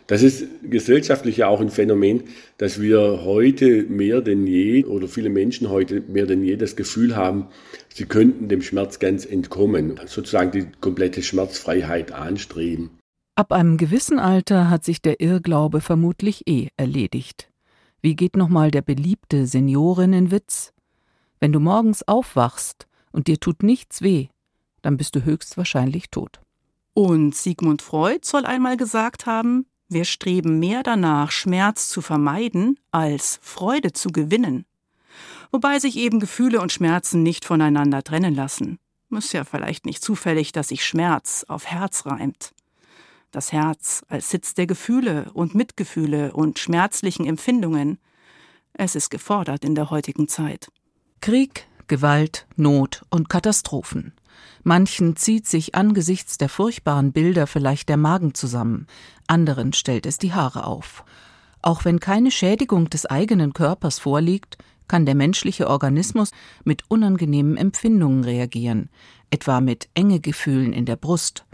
Das 0.07 0.23
ist 0.23 0.45
gesellschaftlich 0.63 1.37
ja 1.37 1.47
auch 1.47 1.59
ein 1.59 1.69
Phänomen, 1.69 2.23
dass 2.57 2.81
wir 2.81 3.23
heute 3.25 3.83
mehr 3.83 4.21
denn 4.21 4.47
je 4.47 4.85
oder 4.85 5.09
viele 5.09 5.29
Menschen 5.29 5.69
heute 5.69 6.01
mehr 6.07 6.25
denn 6.25 6.43
je 6.43 6.55
das 6.55 6.77
Gefühl 6.77 7.17
haben, 7.17 7.47
sie 7.93 8.05
könnten 8.05 8.47
dem 8.47 8.61
Schmerz 8.61 8.99
ganz 8.99 9.25
entkommen, 9.25 9.99
sozusagen 10.05 10.51
die 10.51 10.67
komplette 10.79 11.21
Schmerzfreiheit 11.21 12.13
anstreben. 12.13 12.91
Ab 13.35 13.51
einem 13.51 13.77
gewissen 13.77 14.17
Alter 14.17 14.69
hat 14.69 14.85
sich 14.85 15.01
der 15.01 15.19
Irrglaube 15.19 15.81
vermutlich 15.81 16.47
eh 16.47 16.69
erledigt. 16.77 17.51
Wie 18.01 18.15
geht 18.15 18.37
nochmal 18.37 18.71
der 18.71 18.81
beliebte 18.81 19.45
Seniorinnenwitz? 19.45 20.73
Wenn 21.41 21.51
du 21.51 21.59
morgens 21.59 22.07
aufwachst 22.07 22.87
und 23.11 23.27
dir 23.27 23.39
tut 23.39 23.61
nichts 23.61 24.01
weh, 24.01 24.27
dann 24.81 24.95
bist 24.95 25.15
du 25.15 25.25
höchstwahrscheinlich 25.25 26.09
tot. 26.09 26.39
Und 26.93 27.35
Sigmund 27.35 27.81
Freud 27.81 28.21
soll 28.23 28.45
einmal 28.45 28.77
gesagt 28.77 29.25
haben, 29.25 29.65
wir 29.89 30.05
streben 30.05 30.59
mehr 30.59 30.83
danach, 30.83 31.31
Schmerz 31.31 31.89
zu 31.89 32.01
vermeiden, 32.01 32.79
als 32.91 33.39
Freude 33.41 33.93
zu 33.93 34.09
gewinnen. 34.09 34.65
Wobei 35.51 35.79
sich 35.79 35.97
eben 35.97 36.19
Gefühle 36.19 36.61
und 36.61 36.71
Schmerzen 36.71 37.23
nicht 37.23 37.45
voneinander 37.45 38.03
trennen 38.03 38.35
lassen. 38.35 38.79
Ist 39.11 39.33
ja 39.33 39.45
vielleicht 39.45 39.85
nicht 39.85 40.03
zufällig, 40.03 40.51
dass 40.51 40.67
sich 40.67 40.85
Schmerz 40.85 41.45
auf 41.47 41.65
Herz 41.65 42.05
reimt 42.05 42.53
das 43.31 43.51
Herz 43.51 44.03
als 44.09 44.29
Sitz 44.29 44.53
der 44.53 44.67
Gefühle 44.67 45.29
und 45.33 45.55
Mitgefühle 45.55 46.33
und 46.33 46.59
schmerzlichen 46.59 47.25
Empfindungen. 47.25 47.99
Es 48.73 48.95
ist 48.95 49.09
gefordert 49.09 49.63
in 49.63 49.75
der 49.75 49.89
heutigen 49.89 50.27
Zeit. 50.27 50.71
Krieg, 51.21 51.67
Gewalt, 51.87 52.47
Not 52.55 53.05
und 53.09 53.29
Katastrophen. 53.29 54.13
Manchen 54.63 55.15
zieht 55.15 55.47
sich 55.47 55.75
angesichts 55.75 56.37
der 56.37 56.49
furchtbaren 56.49 57.11
Bilder 57.11 57.47
vielleicht 57.47 57.89
der 57.89 57.97
Magen 57.97 58.33
zusammen, 58.33 58.87
anderen 59.27 59.73
stellt 59.73 60.05
es 60.05 60.17
die 60.17 60.33
Haare 60.33 60.65
auf. 60.65 61.03
Auch 61.61 61.85
wenn 61.85 61.99
keine 61.99 62.31
Schädigung 62.31 62.89
des 62.89 63.05
eigenen 63.05 63.53
Körpers 63.53 63.99
vorliegt, 63.99 64.57
kann 64.87 65.05
der 65.05 65.15
menschliche 65.15 65.67
Organismus 65.67 66.31
mit 66.63 66.83
unangenehmen 66.87 67.57
Empfindungen 67.57 68.23
reagieren, 68.23 68.89
etwa 69.29 69.59
mit 69.59 69.89
Engegefühlen 69.93 70.71
in 70.71 70.85
der 70.85 70.95
Brust, 70.95 71.45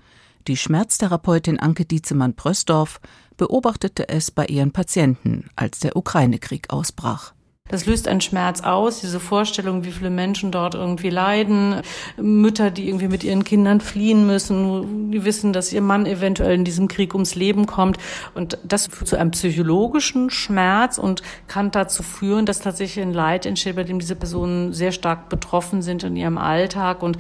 die 0.47 0.57
Schmerztherapeutin 0.57 1.57
Anke 1.57 1.85
Dietzemann-Prösdorf 1.85 2.99
beobachtete 3.37 4.09
es 4.09 4.29
bei 4.29 4.45
ihren 4.45 4.73
Patienten, 4.73 5.49
als 5.55 5.79
der 5.79 5.95
Ukraine-Krieg 5.95 6.69
ausbrach. 6.69 7.33
Das 7.69 7.87
löst 7.87 8.07
einen 8.07 8.21
Schmerz 8.21 8.61
aus, 8.61 8.99
diese 8.99 9.19
Vorstellung, 9.19 9.83
wie 9.83 9.91
viele 9.91 10.11
Menschen 10.11 10.51
dort 10.51 10.75
irgendwie 10.75 11.09
leiden, 11.09 11.81
Mütter, 12.17 12.69
die 12.69 12.87
irgendwie 12.87 13.07
mit 13.07 13.23
ihren 13.23 13.43
Kindern 13.43 13.81
fliehen 13.81 14.27
müssen, 14.27 15.11
die 15.11 15.25
wissen, 15.25 15.53
dass 15.53 15.73
ihr 15.73 15.81
Mann 15.81 16.05
eventuell 16.05 16.53
in 16.53 16.65
diesem 16.65 16.87
Krieg 16.87 17.15
ums 17.15 17.33
Leben 17.33 17.65
kommt. 17.65 17.97
Und 18.35 18.59
das 18.63 18.87
führt 18.87 19.07
zu 19.07 19.17
einem 19.17 19.31
psychologischen 19.31 20.29
Schmerz 20.29 20.99
und 20.99 21.23
kann 21.47 21.71
dazu 21.71 22.03
führen, 22.03 22.45
dass 22.45 22.59
tatsächlich 22.59 23.03
ein 23.03 23.13
Leid 23.13 23.47
entsteht, 23.47 23.75
bei 23.75 23.83
dem 23.83 23.97
diese 23.97 24.15
Personen 24.15 24.71
sehr 24.71 24.91
stark 24.91 25.29
betroffen 25.29 25.81
sind 25.81 26.03
in 26.03 26.15
ihrem 26.15 26.37
Alltag 26.37 27.01
und 27.01 27.17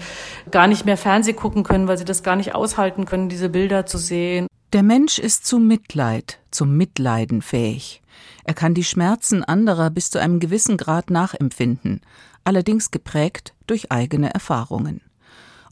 gar 0.51 0.67
nicht 0.67 0.85
mehr 0.85 0.97
Fernseh 0.97 1.33
gucken 1.33 1.63
können, 1.63 1.87
weil 1.87 1.97
sie 1.97 2.05
das 2.05 2.21
gar 2.21 2.35
nicht 2.35 2.53
aushalten 2.53 3.05
können, 3.05 3.27
diese 3.27 3.49
Bilder 3.49 3.87
zu 3.87 3.97
sehen. 3.97 4.45
Der 4.73 4.81
Mensch 4.81 5.19
ist 5.19 5.45
zu 5.45 5.59
Mitleid, 5.59 6.39
zum 6.49 6.75
Mitleiden 6.75 7.43
fähig. 7.43 8.01
Er 8.43 8.55
kann 8.55 8.73
die 8.73 8.83
Schmerzen 8.83 9.43
anderer 9.43 9.91
bis 9.91 10.09
zu 10.09 10.19
einem 10.19 10.39
gewissen 10.39 10.77
Grad 10.77 11.11
nachempfinden, 11.11 12.01
allerdings 12.43 12.89
geprägt 12.89 13.53
durch 13.67 13.91
eigene 13.91 14.33
Erfahrungen. 14.33 15.01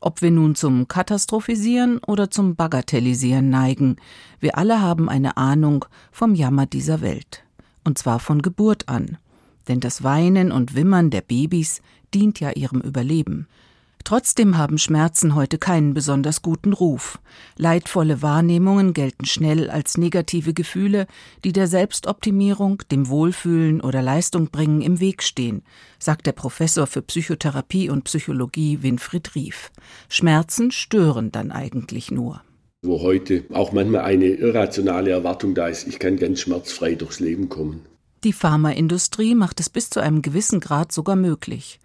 Ob 0.01 0.21
wir 0.21 0.29
nun 0.29 0.53
zum 0.53 0.87
Katastrophisieren 0.87 1.97
oder 2.05 2.29
zum 2.29 2.55
Bagatellisieren 2.55 3.49
neigen, 3.49 3.95
wir 4.39 4.59
alle 4.59 4.81
haben 4.81 5.09
eine 5.09 5.35
Ahnung 5.35 5.85
vom 6.11 6.35
Jammer 6.35 6.67
dieser 6.67 7.01
Welt. 7.01 7.43
Und 7.83 7.97
zwar 7.97 8.19
von 8.19 8.43
Geburt 8.43 8.87
an. 8.87 9.17
Denn 9.67 9.79
das 9.79 10.03
Weinen 10.03 10.51
und 10.51 10.75
Wimmern 10.75 11.09
der 11.09 11.21
Babys 11.21 11.81
dient 12.13 12.39
ja 12.39 12.51
ihrem 12.51 12.81
Überleben. 12.81 13.47
Trotzdem 14.03 14.57
haben 14.57 14.77
Schmerzen 14.77 15.35
heute 15.35 15.57
keinen 15.57 15.93
besonders 15.93 16.41
guten 16.41 16.73
Ruf. 16.73 17.19
Leidvolle 17.57 18.21
Wahrnehmungen 18.21 18.93
gelten 18.93 19.25
schnell 19.25 19.69
als 19.69 19.97
negative 19.97 20.53
Gefühle, 20.53 21.07
die 21.43 21.53
der 21.53 21.67
Selbstoptimierung, 21.67 22.83
dem 22.91 23.09
Wohlfühlen 23.09 23.81
oder 23.81 24.01
Leistung 24.01 24.49
bringen 24.49 24.81
im 24.81 24.99
Weg 24.99 25.23
stehen, 25.23 25.63
sagt 25.99 26.25
der 26.25 26.31
Professor 26.31 26.87
für 26.87 27.01
Psychotherapie 27.01 27.89
und 27.89 28.03
Psychologie 28.05 28.81
Winfried 28.81 29.35
Rief. 29.35 29.71
Schmerzen 30.09 30.71
stören 30.71 31.31
dann 31.31 31.51
eigentlich 31.51 32.11
nur. 32.11 32.41
Wo 32.83 33.01
heute 33.01 33.45
auch 33.53 33.71
manchmal 33.71 34.01
eine 34.01 34.25
irrationale 34.25 35.11
Erwartung 35.11 35.53
da 35.53 35.67
ist, 35.67 35.87
ich 35.87 35.99
kann 35.99 36.17
ganz 36.17 36.39
schmerzfrei 36.39 36.95
durchs 36.95 37.19
Leben 37.19 37.47
kommen. 37.47 37.85
Die 38.23 38.33
Pharmaindustrie 38.33 39.35
macht 39.35 39.59
es 39.59 39.69
bis 39.69 39.89
zu 39.89 39.99
einem 39.99 40.21
gewissen 40.21 40.59
Grad 40.59 40.91
sogar 40.91 41.15
möglich. 41.15 41.79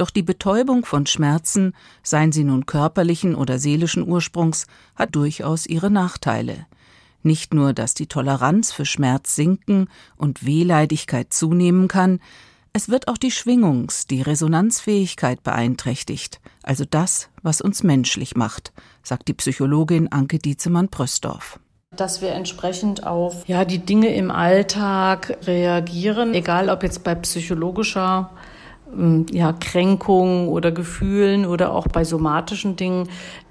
Doch 0.00 0.08
die 0.08 0.22
Betäubung 0.22 0.86
von 0.86 1.04
Schmerzen, 1.04 1.74
seien 2.02 2.32
sie 2.32 2.42
nun 2.42 2.64
körperlichen 2.64 3.34
oder 3.34 3.58
seelischen 3.58 4.08
Ursprungs, 4.08 4.66
hat 4.96 5.14
durchaus 5.14 5.66
ihre 5.66 5.90
Nachteile. 5.90 6.64
Nicht 7.22 7.52
nur, 7.52 7.74
dass 7.74 7.92
die 7.92 8.06
Toleranz 8.06 8.72
für 8.72 8.86
Schmerz 8.86 9.36
sinken 9.36 9.90
und 10.16 10.46
Wehleidigkeit 10.46 11.34
zunehmen 11.34 11.86
kann, 11.86 12.18
es 12.72 12.88
wird 12.88 13.08
auch 13.08 13.18
die 13.18 13.30
Schwingungs-, 13.30 14.06
die 14.08 14.22
Resonanzfähigkeit 14.22 15.42
beeinträchtigt, 15.42 16.40
also 16.62 16.86
das, 16.88 17.28
was 17.42 17.60
uns 17.60 17.82
menschlich 17.82 18.34
macht, 18.34 18.72
sagt 19.02 19.28
die 19.28 19.34
Psychologin 19.34 20.10
Anke 20.10 20.38
Dietzemann-Prösdorf 20.38 21.60
dass 21.96 22.22
wir 22.22 22.30
entsprechend 22.30 23.04
auf 23.04 23.48
ja 23.48 23.64
die 23.64 23.80
Dinge 23.80 24.14
im 24.14 24.30
Alltag 24.30 25.38
reagieren, 25.44 26.34
egal 26.34 26.70
ob 26.70 26.84
jetzt 26.84 27.02
bei 27.02 27.16
psychologischer 27.16 28.30
ja, 29.30 29.52
Kränkungen 29.52 30.48
oder 30.48 30.72
Gefühlen 30.72 31.46
oder 31.46 31.72
auch 31.72 31.86
bei 31.88 32.04
somatischen 32.04 32.76
Dingen. 32.76 33.08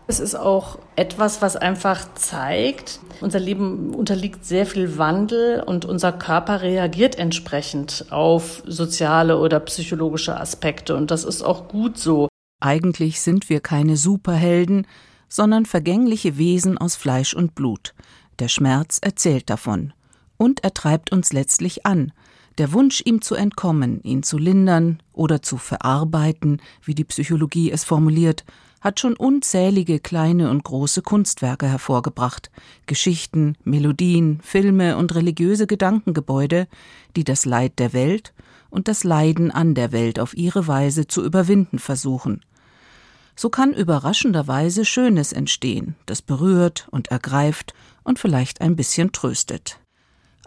Es 0.07 0.19
ist 0.19 0.35
auch 0.35 0.79
etwas, 0.95 1.41
was 1.41 1.55
einfach 1.55 2.13
zeigt, 2.15 2.99
unser 3.21 3.39
Leben 3.39 3.93
unterliegt 3.93 4.45
sehr 4.45 4.65
viel 4.65 4.97
Wandel 4.97 5.61
und 5.61 5.85
unser 5.85 6.11
Körper 6.11 6.61
reagiert 6.61 7.17
entsprechend 7.17 8.05
auf 8.09 8.63
soziale 8.65 9.37
oder 9.37 9.59
psychologische 9.59 10.39
Aspekte. 10.39 10.95
Und 10.95 11.11
das 11.11 11.23
ist 11.23 11.43
auch 11.43 11.67
gut 11.67 11.97
so. 11.97 12.27
Eigentlich 12.61 13.21
sind 13.21 13.49
wir 13.49 13.59
keine 13.59 13.97
Superhelden, 13.97 14.87
sondern 15.27 15.65
vergängliche 15.65 16.37
Wesen 16.37 16.77
aus 16.77 16.95
Fleisch 16.95 17.33
und 17.33 17.55
Blut. 17.55 17.93
Der 18.39 18.47
Schmerz 18.47 18.99
erzählt 19.01 19.49
davon. 19.49 19.93
Und 20.37 20.63
er 20.63 20.73
treibt 20.73 21.11
uns 21.11 21.33
letztlich 21.33 21.85
an, 21.85 22.13
der 22.59 22.73
Wunsch, 22.73 23.01
ihm 23.05 23.21
zu 23.21 23.35
entkommen, 23.35 24.01
ihn 24.03 24.21
zu 24.21 24.37
lindern 24.37 25.01
oder 25.13 25.41
zu 25.41 25.57
verarbeiten, 25.57 26.61
wie 26.83 26.93
die 26.93 27.05
Psychologie 27.05 27.71
es 27.71 27.85
formuliert, 27.85 28.43
hat 28.81 28.99
schon 28.99 29.15
unzählige 29.15 29.99
kleine 29.99 30.49
und 30.49 30.63
große 30.63 31.01
Kunstwerke 31.01 31.67
hervorgebracht, 31.67 32.51
Geschichten, 32.85 33.55
Melodien, 33.63 34.39
Filme 34.43 34.97
und 34.97 35.15
religiöse 35.15 35.67
Gedankengebäude, 35.67 36.67
die 37.15 37.23
das 37.23 37.45
Leid 37.45 37.79
der 37.79 37.93
Welt 37.93 38.33
und 38.69 38.87
das 38.87 39.03
Leiden 39.03 39.51
an 39.51 39.73
der 39.73 39.91
Welt 39.91 40.19
auf 40.19 40.35
ihre 40.35 40.67
Weise 40.67 41.07
zu 41.07 41.23
überwinden 41.23 41.79
versuchen. 41.79 42.41
So 43.35 43.49
kann 43.49 43.73
überraschenderweise 43.73 44.83
Schönes 44.83 45.31
entstehen, 45.31 45.95
das 46.05 46.21
berührt 46.21 46.87
und 46.91 47.07
ergreift 47.07 47.73
und 48.03 48.19
vielleicht 48.19 48.59
ein 48.61 48.75
bisschen 48.75 49.13
tröstet 49.13 49.79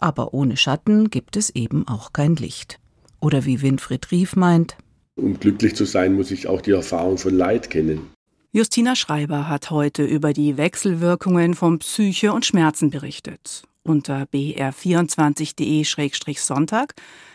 aber 0.02 0.34
ohne 0.34 0.56
Schatten 0.56 1.10
gibt 1.10 1.36
es 1.36 1.50
eben 1.50 1.88
auch 1.88 2.12
kein 2.12 2.36
Licht. 2.36 2.78
Oder 3.20 3.44
wie 3.44 3.62
Winfried 3.62 4.10
Rief 4.10 4.36
meint, 4.36 4.76
um 5.14 5.38
glücklich 5.38 5.76
zu 5.76 5.84
sein, 5.84 6.14
muss 6.14 6.30
ich 6.30 6.46
auch 6.46 6.62
die 6.62 6.70
Erfahrung 6.70 7.18
von 7.18 7.34
Leid 7.34 7.68
kennen. 7.70 8.10
Justina 8.52 8.96
Schreiber 8.96 9.46
hat 9.48 9.70
heute 9.70 10.04
über 10.04 10.32
die 10.32 10.56
Wechselwirkungen 10.56 11.52
von 11.54 11.78
Psyche 11.78 12.32
und 12.32 12.46
Schmerzen 12.46 12.88
berichtet. 12.90 13.62
Unter 13.82 14.22
br24.de-sonntag 14.24 16.94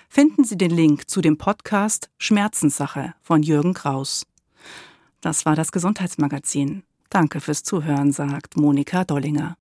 finden 0.09 0.43
Sie 0.43 0.57
den 0.57 0.71
Link 0.71 1.09
zu 1.09 1.21
dem 1.21 1.37
Podcast 1.37 2.09
Schmerzenssache 2.17 3.13
von 3.21 3.43
Jürgen 3.43 3.73
Kraus. 3.73 4.25
Das 5.21 5.45
war 5.45 5.55
das 5.55 5.71
Gesundheitsmagazin. 5.71 6.83
Danke 7.09 7.39
fürs 7.41 7.63
Zuhören, 7.63 8.11
sagt 8.11 8.57
Monika 8.57 9.05
Dollinger. 9.05 9.55